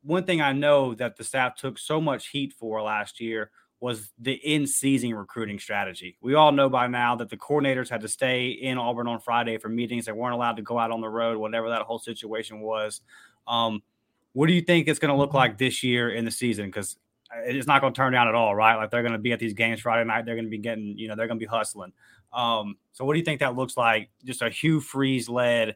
one 0.02 0.24
thing 0.24 0.40
I 0.40 0.52
know 0.52 0.94
that 0.94 1.16
the 1.16 1.24
staff 1.24 1.56
took 1.56 1.78
so 1.78 2.00
much 2.00 2.28
heat 2.28 2.52
for 2.52 2.82
last 2.82 3.20
year 3.20 3.50
was 3.82 4.12
the 4.20 4.34
in-season 4.34 5.12
recruiting 5.12 5.58
strategy. 5.58 6.16
We 6.20 6.34
all 6.34 6.52
know 6.52 6.68
by 6.68 6.86
now 6.86 7.16
that 7.16 7.28
the 7.28 7.36
coordinators 7.36 7.90
had 7.90 8.00
to 8.02 8.08
stay 8.08 8.50
in 8.50 8.78
Auburn 8.78 9.08
on 9.08 9.18
Friday 9.18 9.58
for 9.58 9.68
meetings. 9.68 10.04
They 10.04 10.12
weren't 10.12 10.34
allowed 10.34 10.54
to 10.58 10.62
go 10.62 10.78
out 10.78 10.92
on 10.92 11.00
the 11.00 11.08
road, 11.08 11.36
whatever 11.36 11.68
that 11.70 11.82
whole 11.82 11.98
situation 11.98 12.60
was. 12.60 13.00
Um, 13.48 13.82
what 14.34 14.46
do 14.46 14.52
you 14.52 14.60
think 14.60 14.86
it's 14.86 15.00
going 15.00 15.12
to 15.12 15.18
look 15.18 15.34
like 15.34 15.58
this 15.58 15.82
year 15.82 16.10
in 16.10 16.24
the 16.24 16.30
season? 16.30 16.66
Because 16.66 16.96
it's 17.44 17.66
not 17.66 17.80
going 17.80 17.92
to 17.92 17.96
turn 17.96 18.12
down 18.12 18.28
at 18.28 18.36
all, 18.36 18.54
right? 18.54 18.76
Like 18.76 18.92
they're 18.92 19.02
going 19.02 19.14
to 19.14 19.18
be 19.18 19.32
at 19.32 19.40
these 19.40 19.52
games 19.52 19.80
Friday 19.80 20.06
night. 20.06 20.26
They're 20.26 20.36
going 20.36 20.44
to 20.44 20.50
be 20.50 20.58
getting, 20.58 20.96
you 20.96 21.08
know, 21.08 21.16
they're 21.16 21.26
going 21.26 21.40
to 21.40 21.44
be 21.44 21.50
hustling. 21.50 21.92
Um, 22.32 22.76
so 22.92 23.04
what 23.04 23.14
do 23.14 23.18
you 23.18 23.24
think 23.24 23.40
that 23.40 23.56
looks 23.56 23.76
like? 23.76 24.10
Just 24.24 24.42
a 24.42 24.48
Hugh 24.48 24.80
Freeze 24.80 25.28
led 25.28 25.74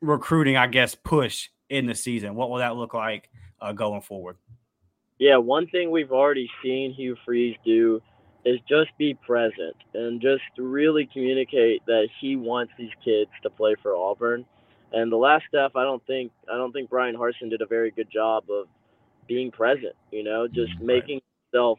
recruiting, 0.00 0.56
I 0.56 0.66
guess, 0.66 0.96
push 0.96 1.48
in 1.70 1.86
the 1.86 1.94
season. 1.94 2.34
What 2.34 2.50
will 2.50 2.58
that 2.58 2.74
look 2.74 2.92
like 2.92 3.30
uh, 3.60 3.70
going 3.70 4.02
forward? 4.02 4.36
Yeah, 5.18 5.36
one 5.36 5.66
thing 5.66 5.90
we've 5.90 6.12
already 6.12 6.48
seen 6.62 6.92
Hugh 6.92 7.16
Freeze 7.24 7.56
do 7.64 8.00
is 8.44 8.60
just 8.68 8.90
be 8.98 9.14
present 9.14 9.76
and 9.94 10.20
just 10.20 10.42
really 10.56 11.08
communicate 11.12 11.84
that 11.86 12.08
he 12.20 12.36
wants 12.36 12.72
these 12.78 12.92
kids 13.04 13.30
to 13.42 13.50
play 13.50 13.74
for 13.82 13.96
Auburn. 13.96 14.44
And 14.92 15.10
the 15.12 15.16
last 15.16 15.44
staff, 15.48 15.72
I 15.76 15.82
don't 15.82 16.04
think 16.06 16.32
I 16.50 16.56
don't 16.56 16.72
think 16.72 16.88
Bryan 16.88 17.16
Harsin 17.16 17.50
did 17.50 17.60
a 17.60 17.66
very 17.66 17.90
good 17.90 18.10
job 18.10 18.44
of 18.50 18.68
being 19.26 19.50
present. 19.50 19.94
You 20.10 20.22
know, 20.22 20.46
just 20.46 20.72
right. 20.76 20.86
making 20.86 21.20
himself 21.50 21.78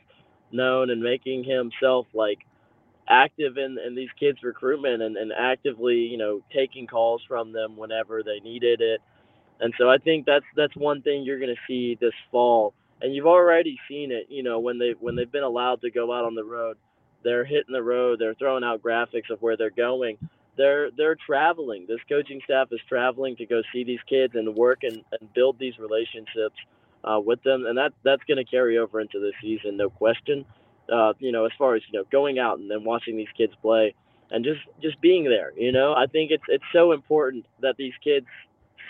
known 0.52 0.90
and 0.90 1.02
making 1.02 1.44
himself 1.44 2.08
like 2.14 2.40
active 3.08 3.58
in, 3.58 3.78
in 3.86 3.96
these 3.96 4.10
kids 4.20 4.40
recruitment 4.44 5.02
and, 5.02 5.18
and 5.18 5.32
actively 5.38 5.96
you 5.96 6.18
know 6.18 6.42
taking 6.54 6.86
calls 6.86 7.22
from 7.28 7.52
them 7.52 7.76
whenever 7.76 8.22
they 8.24 8.40
needed 8.40 8.82
it 8.82 9.02
and 9.60 9.74
so 9.80 9.90
i 9.90 9.98
think 9.98 10.26
that's 10.26 10.46
that's 10.56 10.76
one 10.76 11.02
thing 11.02 11.24
you're 11.24 11.40
going 11.40 11.54
to 11.54 11.62
see 11.68 11.98
this 12.00 12.14
fall 12.32 12.74
and 13.02 13.14
you've 13.14 13.28
already 13.28 13.80
seen 13.88 14.12
it 14.12 14.28
you 14.30 14.44
know 14.44 14.60
when 14.60 14.78
they 14.78 14.94
when 15.00 15.16
they've 15.16 15.32
been 15.32 15.44
allowed 15.44 15.82
to 15.82 15.92
go 15.92 16.14
out 16.14 16.26
on 16.26 16.36
the 16.36 16.44
road 16.44 16.78
they're 17.24 17.46
hitting 17.46 17.74
the 17.74 17.84
road 17.84 18.20
they're 18.20 18.36
throwing 18.36 18.64
out 18.64 18.82
graphics 18.82 19.30
of 19.30 19.42
where 19.42 19.58
they're 19.58 19.70
going 19.70 20.18
they're 20.58 20.90
they're 20.98 21.18
traveling 21.26 21.86
this 21.88 22.00
coaching 22.08 22.42
staff 22.44 22.68
is 22.72 22.80
traveling 22.88 23.36
to 23.36 23.46
go 23.46 23.62
see 23.74 23.84
these 23.84 24.00
kids 24.08 24.36
and 24.36 24.56
work 24.56 24.80
and, 24.84 25.04
and 25.20 25.34
build 25.34 25.58
these 25.60 25.78
relationships 25.80 26.56
uh, 27.04 27.20
with 27.20 27.42
them 27.44 27.66
and 27.66 27.78
that 27.78 27.94
that's 28.04 28.24
going 28.26 28.38
to 28.38 28.44
carry 28.44 28.78
over 28.78 29.00
into 29.00 29.20
the 29.20 29.32
season 29.42 29.78
no 29.78 29.90
question 29.90 30.46
uh, 30.92 31.14
you 31.20 31.32
know, 31.32 31.46
as 31.46 31.52
far 31.58 31.76
as 31.76 31.82
you 31.90 31.98
know, 31.98 32.06
going 32.12 32.40
out 32.40 32.60
and 32.60 32.70
then 32.70 32.84
watching 32.84 33.18
these 33.18 33.28
kids 33.38 33.54
play 33.62 33.94
and 34.32 34.44
just 34.44 34.62
just 34.82 35.00
being 35.02 35.26
there. 35.26 35.52
You 35.56 35.72
know, 35.72 35.94
I 35.94 36.06
think 36.08 36.32
it's 36.32 36.44
it's 36.48 36.64
so 36.74 36.92
important 36.92 37.46
that 37.62 37.78
these 37.78 37.94
kids 38.04 38.28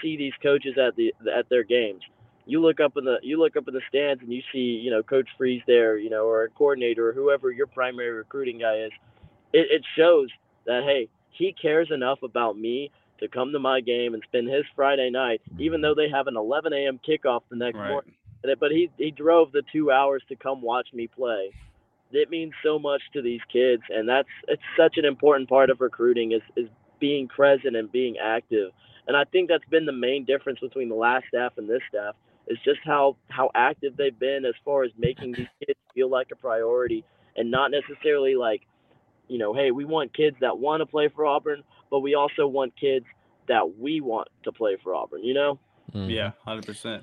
see 0.02 0.18
these 0.18 0.34
coaches 0.42 0.78
at 0.78 0.96
the 0.96 1.14
at 1.36 1.50
their 1.50 1.64
games. 1.64 2.02
You 2.50 2.62
look 2.62 2.80
up 2.80 2.98
in 2.98 3.06
the 3.06 3.18
you 3.22 3.40
look 3.40 3.56
up 3.56 3.68
in 3.68 3.74
the 3.74 3.82
stands 3.90 4.22
and 4.24 4.32
you 4.32 4.42
see 4.52 4.82
you 4.84 4.92
know 4.92 5.04
Coach 5.04 5.28
Freeze 5.38 5.62
there, 5.68 5.98
you 5.98 6.10
know, 6.10 6.26
or 6.26 6.44
a 6.44 6.50
coordinator 6.50 7.10
or 7.10 7.14
whoever 7.14 7.52
your 7.52 7.68
primary 7.68 8.12
recruiting 8.12 8.60
guy 8.60 8.78
is. 8.80 8.92
It, 9.54 9.68
it 9.72 9.86
shows 9.98 10.30
that 10.66 10.84
hey, 10.84 11.10
he 11.32 11.54
cares 11.60 11.90
enough 11.92 12.24
about 12.24 12.58
me 12.58 12.92
to 13.20 13.28
come 13.28 13.52
to 13.52 13.60
my 13.60 13.82
game 13.82 14.14
and 14.14 14.24
spend 14.28 14.48
his 14.48 14.64
Friday 14.76 15.10
night, 15.10 15.42
even 15.58 15.82
though 15.82 15.94
they 15.94 16.10
have 16.10 16.28
an 16.28 16.38
11 16.38 16.72
a.m. 16.74 17.00
kickoff 17.08 17.42
the 17.50 17.58
next 17.58 17.78
right. 17.78 17.90
morning. 17.90 18.14
But 18.60 18.72
he 18.72 18.90
he 18.98 19.12
drove 19.12 19.52
the 19.52 19.64
two 19.72 19.92
hours 19.92 20.24
to 20.30 20.36
come 20.36 20.62
watch 20.62 20.88
me 20.94 21.08
play 21.08 21.52
it 22.12 22.30
means 22.30 22.54
so 22.64 22.80
much 22.80 23.02
to 23.14 23.22
these 23.22 23.42
kids 23.52 23.84
and 23.90 24.08
that's 24.08 24.30
it's 24.48 24.62
such 24.78 24.98
an 24.98 25.06
important 25.06 25.48
part 25.48 25.70
of 25.70 25.80
recruiting 25.82 26.32
is 26.32 26.42
is 26.56 26.68
being 27.00 27.28
present 27.28 27.76
and 27.76 27.92
being 27.92 28.18
active 28.18 28.72
and 29.08 29.16
i 29.16 29.24
think 29.26 29.48
that's 29.48 29.66
been 29.70 29.86
the 29.86 29.92
main 29.92 30.26
difference 30.26 30.60
between 30.60 30.90
the 30.90 30.96
last 30.96 31.26
staff 31.28 31.54
and 31.58 31.70
this 31.70 31.82
staff 31.88 32.16
is 32.50 32.58
just 32.66 32.80
how 32.84 33.16
how 33.30 33.50
active 33.56 33.96
they've 33.98 34.18
been 34.20 34.44
as 34.46 34.56
far 34.66 34.84
as 34.84 34.92
making 34.98 35.32
these 35.34 35.48
kids 35.66 35.80
feel 35.94 36.10
like 36.10 36.28
a 36.32 36.36
priority 36.36 37.04
and 37.36 37.50
not 37.50 37.72
necessarily 37.72 38.36
like 38.36 38.62
you 39.28 39.38
know 39.38 39.54
hey 39.54 39.72
we 39.72 39.86
want 39.86 40.14
kids 40.14 40.36
that 40.42 40.58
want 40.58 40.82
to 40.82 40.86
play 40.86 41.08
for 41.16 41.26
auburn 41.26 41.64
but 41.90 42.00
we 42.00 42.16
also 42.16 42.48
want 42.48 42.74
kids 42.80 43.06
that 43.48 43.78
we 43.78 44.02
want 44.02 44.28
to 44.44 44.52
play 44.52 44.78
for 44.84 44.94
auburn 44.94 45.24
you 45.24 45.34
know 45.34 45.60
mm-hmm. 45.94 46.10
yeah 46.10 46.32
100% 46.48 47.02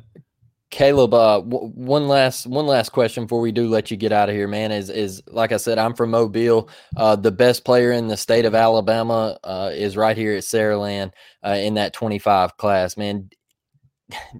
Caleb, 0.70 1.14
uh, 1.14 1.40
w- 1.40 1.72
one 1.74 2.08
last 2.08 2.44
one 2.46 2.66
last 2.66 2.90
question 2.90 3.24
before 3.24 3.40
we 3.40 3.52
do 3.52 3.68
let 3.68 3.90
you 3.90 3.96
get 3.96 4.12
out 4.12 4.28
of 4.28 4.34
here, 4.34 4.48
man. 4.48 4.72
Is 4.72 4.90
is 4.90 5.22
like 5.28 5.52
I 5.52 5.58
said, 5.58 5.78
I'm 5.78 5.94
from 5.94 6.10
Mobile. 6.10 6.68
Uh, 6.96 7.14
the 7.14 7.30
best 7.30 7.64
player 7.64 7.92
in 7.92 8.08
the 8.08 8.16
state 8.16 8.44
of 8.44 8.54
Alabama 8.54 9.38
uh, 9.44 9.70
is 9.72 9.96
right 9.96 10.16
here 10.16 10.34
at 10.34 10.42
Saraland 10.42 11.12
uh, 11.46 11.50
in 11.50 11.74
that 11.74 11.92
25 11.92 12.56
class, 12.56 12.96
man. 12.96 13.30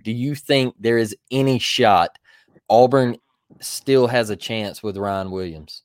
Do 0.02 0.12
you 0.12 0.34
think 0.34 0.74
there 0.78 0.98
is 0.98 1.16
any 1.30 1.58
shot 1.58 2.18
Auburn 2.68 3.16
still 3.60 4.06
has 4.06 4.30
a 4.30 4.36
chance 4.36 4.82
with 4.82 4.96
Ryan 4.96 5.30
Williams? 5.30 5.82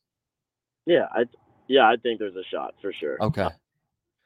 Yeah, 0.85 1.07
I 1.11 1.25
yeah, 1.67 1.87
I 1.87 1.95
think 1.97 2.19
there's 2.19 2.35
a 2.35 2.43
shot 2.51 2.75
for 2.81 2.91
sure. 2.93 3.17
Okay. 3.21 3.49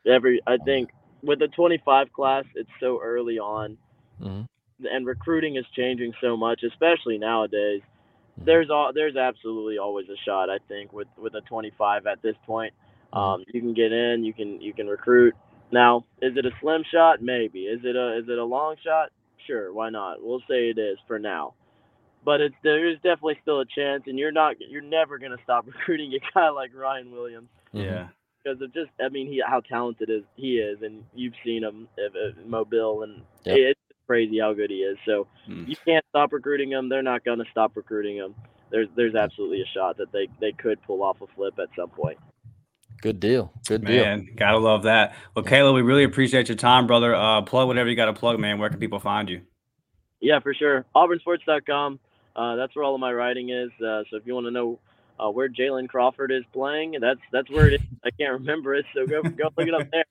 Every 0.07 0.41
I 0.47 0.57
think 0.57 0.89
with 1.21 1.39
the 1.39 1.47
25 1.49 2.11
class, 2.13 2.45
it's 2.55 2.69
so 2.79 2.99
early 3.01 3.39
on. 3.39 3.77
Mm-hmm 4.21 4.43
and 4.83 5.05
recruiting 5.05 5.55
is 5.55 5.65
changing 5.75 6.13
so 6.21 6.35
much, 6.35 6.63
especially 6.63 7.17
nowadays. 7.17 7.81
Mm-hmm. 7.81 8.45
There's 8.45 8.69
all 8.69 8.91
there's 8.93 9.15
absolutely 9.15 9.77
always 9.77 10.07
a 10.09 10.17
shot. 10.25 10.49
I 10.49 10.57
think 10.67 10.91
with 10.91 11.07
with 11.17 11.35
a 11.35 11.41
25 11.41 12.07
at 12.07 12.21
this 12.21 12.35
point, 12.45 12.73
mm-hmm. 13.13 13.17
um, 13.17 13.43
you 13.47 13.61
can 13.61 13.73
get 13.73 13.91
in, 13.91 14.23
you 14.23 14.33
can 14.33 14.59
you 14.61 14.73
can 14.73 14.87
recruit. 14.87 15.35
Now, 15.71 16.05
is 16.21 16.37
it 16.37 16.45
a 16.45 16.51
slim 16.61 16.83
shot? 16.91 17.21
Maybe. 17.21 17.61
Is 17.63 17.81
it 17.83 17.95
a 17.95 18.17
is 18.17 18.25
it 18.27 18.37
a 18.37 18.43
long 18.43 18.75
shot? 18.83 19.09
Sure, 19.45 19.73
why 19.73 19.89
not? 19.89 20.17
We'll 20.21 20.41
say 20.41 20.69
it 20.69 20.77
is 20.77 20.97
for 21.07 21.19
now. 21.19 21.53
But 22.23 22.41
it's 22.41 22.55
there 22.63 22.89
is 22.89 22.95
definitely 22.97 23.37
still 23.41 23.59
a 23.59 23.65
chance, 23.65 24.03
and 24.07 24.17
you're 24.17 24.31
not 24.31 24.55
you're 24.59 24.81
never 24.81 25.19
gonna 25.19 25.37
stop 25.43 25.67
recruiting 25.67 26.13
a 26.13 26.19
guy 26.33 26.49
like 26.49 26.71
Ryan 26.75 27.11
Williams. 27.11 27.49
Yeah. 27.71 28.07
Because 28.43 28.61
of 28.61 28.71
just, 28.75 28.91
I 29.03 29.09
mean, 29.09 29.25
he 29.25 29.41
how 29.45 29.61
talented 29.61 30.09
is 30.09 30.21
he 30.35 30.57
is, 30.57 30.83
and 30.83 31.03
you've 31.15 31.33
seen 31.43 31.63
him 31.63 31.87
at, 31.97 32.15
at 32.15 32.47
Mobile, 32.47 33.01
and 33.01 33.23
yep. 33.43 33.57
it, 33.57 33.77
crazy 34.05 34.39
how 34.39 34.53
good 34.53 34.69
he 34.69 34.77
is. 34.77 34.97
So 35.05 35.27
mm. 35.49 35.67
you 35.67 35.75
can't 35.85 36.05
stop 36.09 36.31
recruiting 36.31 36.71
him. 36.71 36.89
They're 36.89 37.03
not 37.03 37.25
going 37.25 37.39
to 37.39 37.45
stop 37.51 37.75
recruiting 37.75 38.17
him. 38.17 38.35
There's 38.71 38.87
there's 38.95 39.15
absolutely 39.15 39.61
a 39.61 39.65
shot 39.73 39.97
that 39.97 40.11
they 40.11 40.27
they 40.39 40.51
could 40.51 40.81
pull 40.83 41.03
off 41.03 41.21
a 41.21 41.27
flip 41.35 41.55
at 41.59 41.69
some 41.77 41.89
point. 41.89 42.17
Good 43.01 43.19
deal. 43.19 43.53
Good 43.67 43.83
man, 43.83 44.25
deal. 44.25 44.35
Gotta 44.35 44.57
love 44.57 44.83
that. 44.83 45.15
Well, 45.35 45.45
Caleb, 45.45 45.75
we 45.75 45.81
really 45.81 46.03
appreciate 46.03 46.47
your 46.47 46.57
time, 46.57 46.87
brother. 46.87 47.13
Uh, 47.13 47.41
plug 47.41 47.67
whatever 47.67 47.89
you 47.89 47.95
got 47.95 48.05
to 48.05 48.13
plug, 48.13 48.39
man. 48.39 48.57
Where 48.59 48.69
can 48.69 48.79
people 48.79 48.99
find 48.99 49.29
you? 49.29 49.41
Yeah, 50.21 50.39
for 50.39 50.53
sure. 50.53 50.85
AuburnSports.com. 50.95 51.99
Uh, 52.35 52.55
that's 52.55 52.75
where 52.75 52.83
all 52.83 52.95
of 52.95 52.99
my 52.99 53.13
writing 53.13 53.49
is. 53.49 53.69
Uh, 53.79 54.03
so 54.09 54.17
if 54.17 54.25
you 54.25 54.33
want 54.33 54.47
to 54.47 54.51
know 54.51 54.79
uh, 55.19 55.29
where 55.29 55.47
Jalen 55.49 55.87
Crawford 55.87 56.31
is 56.31 56.43
playing, 56.53 56.95
that's 56.99 57.19
that's 57.31 57.49
where 57.49 57.67
it 57.67 57.75
is. 57.75 57.81
I 58.03 58.09
can't 58.11 58.33
remember 58.33 58.75
it, 58.75 58.85
so 58.93 59.05
go 59.05 59.21
go 59.21 59.49
look 59.57 59.67
it 59.67 59.73
up 59.73 59.89
there. 59.91 60.05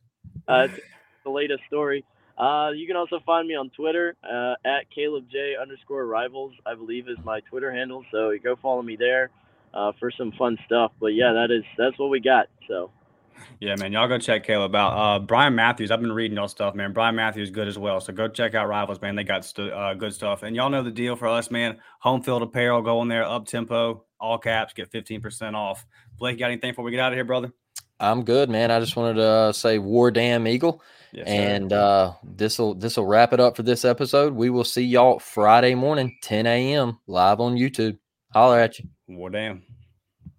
Uh, 0.46 0.68
it's 0.70 0.80
the 1.24 1.30
latest 1.30 1.62
story. 1.66 2.04
Uh, 2.36 2.70
you 2.74 2.86
can 2.86 2.96
also 2.96 3.20
find 3.24 3.46
me 3.46 3.54
on 3.54 3.70
Twitter 3.70 4.16
uh, 4.24 4.54
at 4.64 4.90
Caleb 4.94 5.24
J 5.30 5.54
underscore 5.60 6.04
Rivals, 6.06 6.52
I 6.66 6.74
believe 6.74 7.08
is 7.08 7.16
my 7.24 7.40
Twitter 7.40 7.72
handle. 7.72 8.04
So 8.10 8.32
go 8.42 8.56
follow 8.56 8.82
me 8.82 8.96
there 8.96 9.30
uh, 9.74 9.92
for 9.98 10.10
some 10.10 10.32
fun 10.32 10.56
stuff. 10.66 10.92
But 11.00 11.08
yeah, 11.08 11.32
that 11.32 11.50
is 11.50 11.64
that's 11.76 11.98
what 11.98 12.10
we 12.10 12.20
got. 12.20 12.46
So. 12.68 12.90
Yeah, 13.60 13.74
man, 13.76 13.92
y'all 13.92 14.08
go 14.08 14.18
check 14.18 14.44
Caleb 14.44 14.74
out. 14.74 14.92
Uh, 14.92 15.18
Bryan 15.18 15.54
Matthews, 15.54 15.90
I've 15.90 16.00
been 16.00 16.12
reading 16.12 16.36
y'all 16.36 16.48
stuff, 16.48 16.74
man. 16.74 16.92
Bryan 16.92 17.16
Matthews 17.16 17.50
good 17.50 17.68
as 17.68 17.78
well. 17.78 18.00
So 18.00 18.12
go 18.12 18.28
check 18.28 18.54
out 18.54 18.68
Rivals, 18.68 19.00
man. 19.00 19.16
They 19.16 19.24
got 19.24 19.44
st- 19.44 19.72
uh, 19.72 19.94
good 19.94 20.14
stuff. 20.14 20.42
And 20.44 20.54
y'all 20.54 20.70
know 20.70 20.82
the 20.82 20.90
deal 20.90 21.16
for 21.16 21.28
us, 21.28 21.50
man. 21.50 21.78
Home 22.00 22.22
field 22.22 22.42
apparel, 22.42 22.80
go 22.82 23.02
in 23.02 23.08
there, 23.08 23.24
up 23.24 23.46
tempo, 23.46 24.04
all 24.20 24.38
caps, 24.38 24.72
get 24.72 24.90
15% 24.90 25.54
off. 25.54 25.84
Blake, 26.18 26.38
got 26.38 26.50
anything 26.50 26.70
before 26.70 26.84
we 26.84 26.90
get 26.90 27.00
out 27.00 27.12
of 27.12 27.16
here, 27.16 27.24
brother? 27.24 27.52
I'm 28.00 28.24
good, 28.24 28.50
man. 28.50 28.70
I 28.70 28.80
just 28.80 28.96
wanted 28.96 29.14
to 29.14 29.26
uh, 29.26 29.52
say 29.52 29.78
War 29.78 30.10
Damn 30.10 30.46
Eagle. 30.46 30.82
Yes, 31.12 31.28
and 31.28 31.72
uh, 31.72 32.14
this 32.24 32.58
will 32.58 32.74
this 32.74 32.96
will 32.96 33.06
wrap 33.06 33.32
it 33.32 33.38
up 33.38 33.54
for 33.54 33.62
this 33.62 33.84
episode. 33.84 34.34
We 34.34 34.50
will 34.50 34.64
see 34.64 34.82
y'all 34.82 35.20
Friday 35.20 35.76
morning, 35.76 36.16
10 36.22 36.46
a.m. 36.46 36.98
live 37.06 37.38
on 37.38 37.54
YouTube. 37.54 37.98
Holler 38.32 38.58
at 38.58 38.80
you. 38.80 38.88
War 39.06 39.30
damn. 39.30 39.62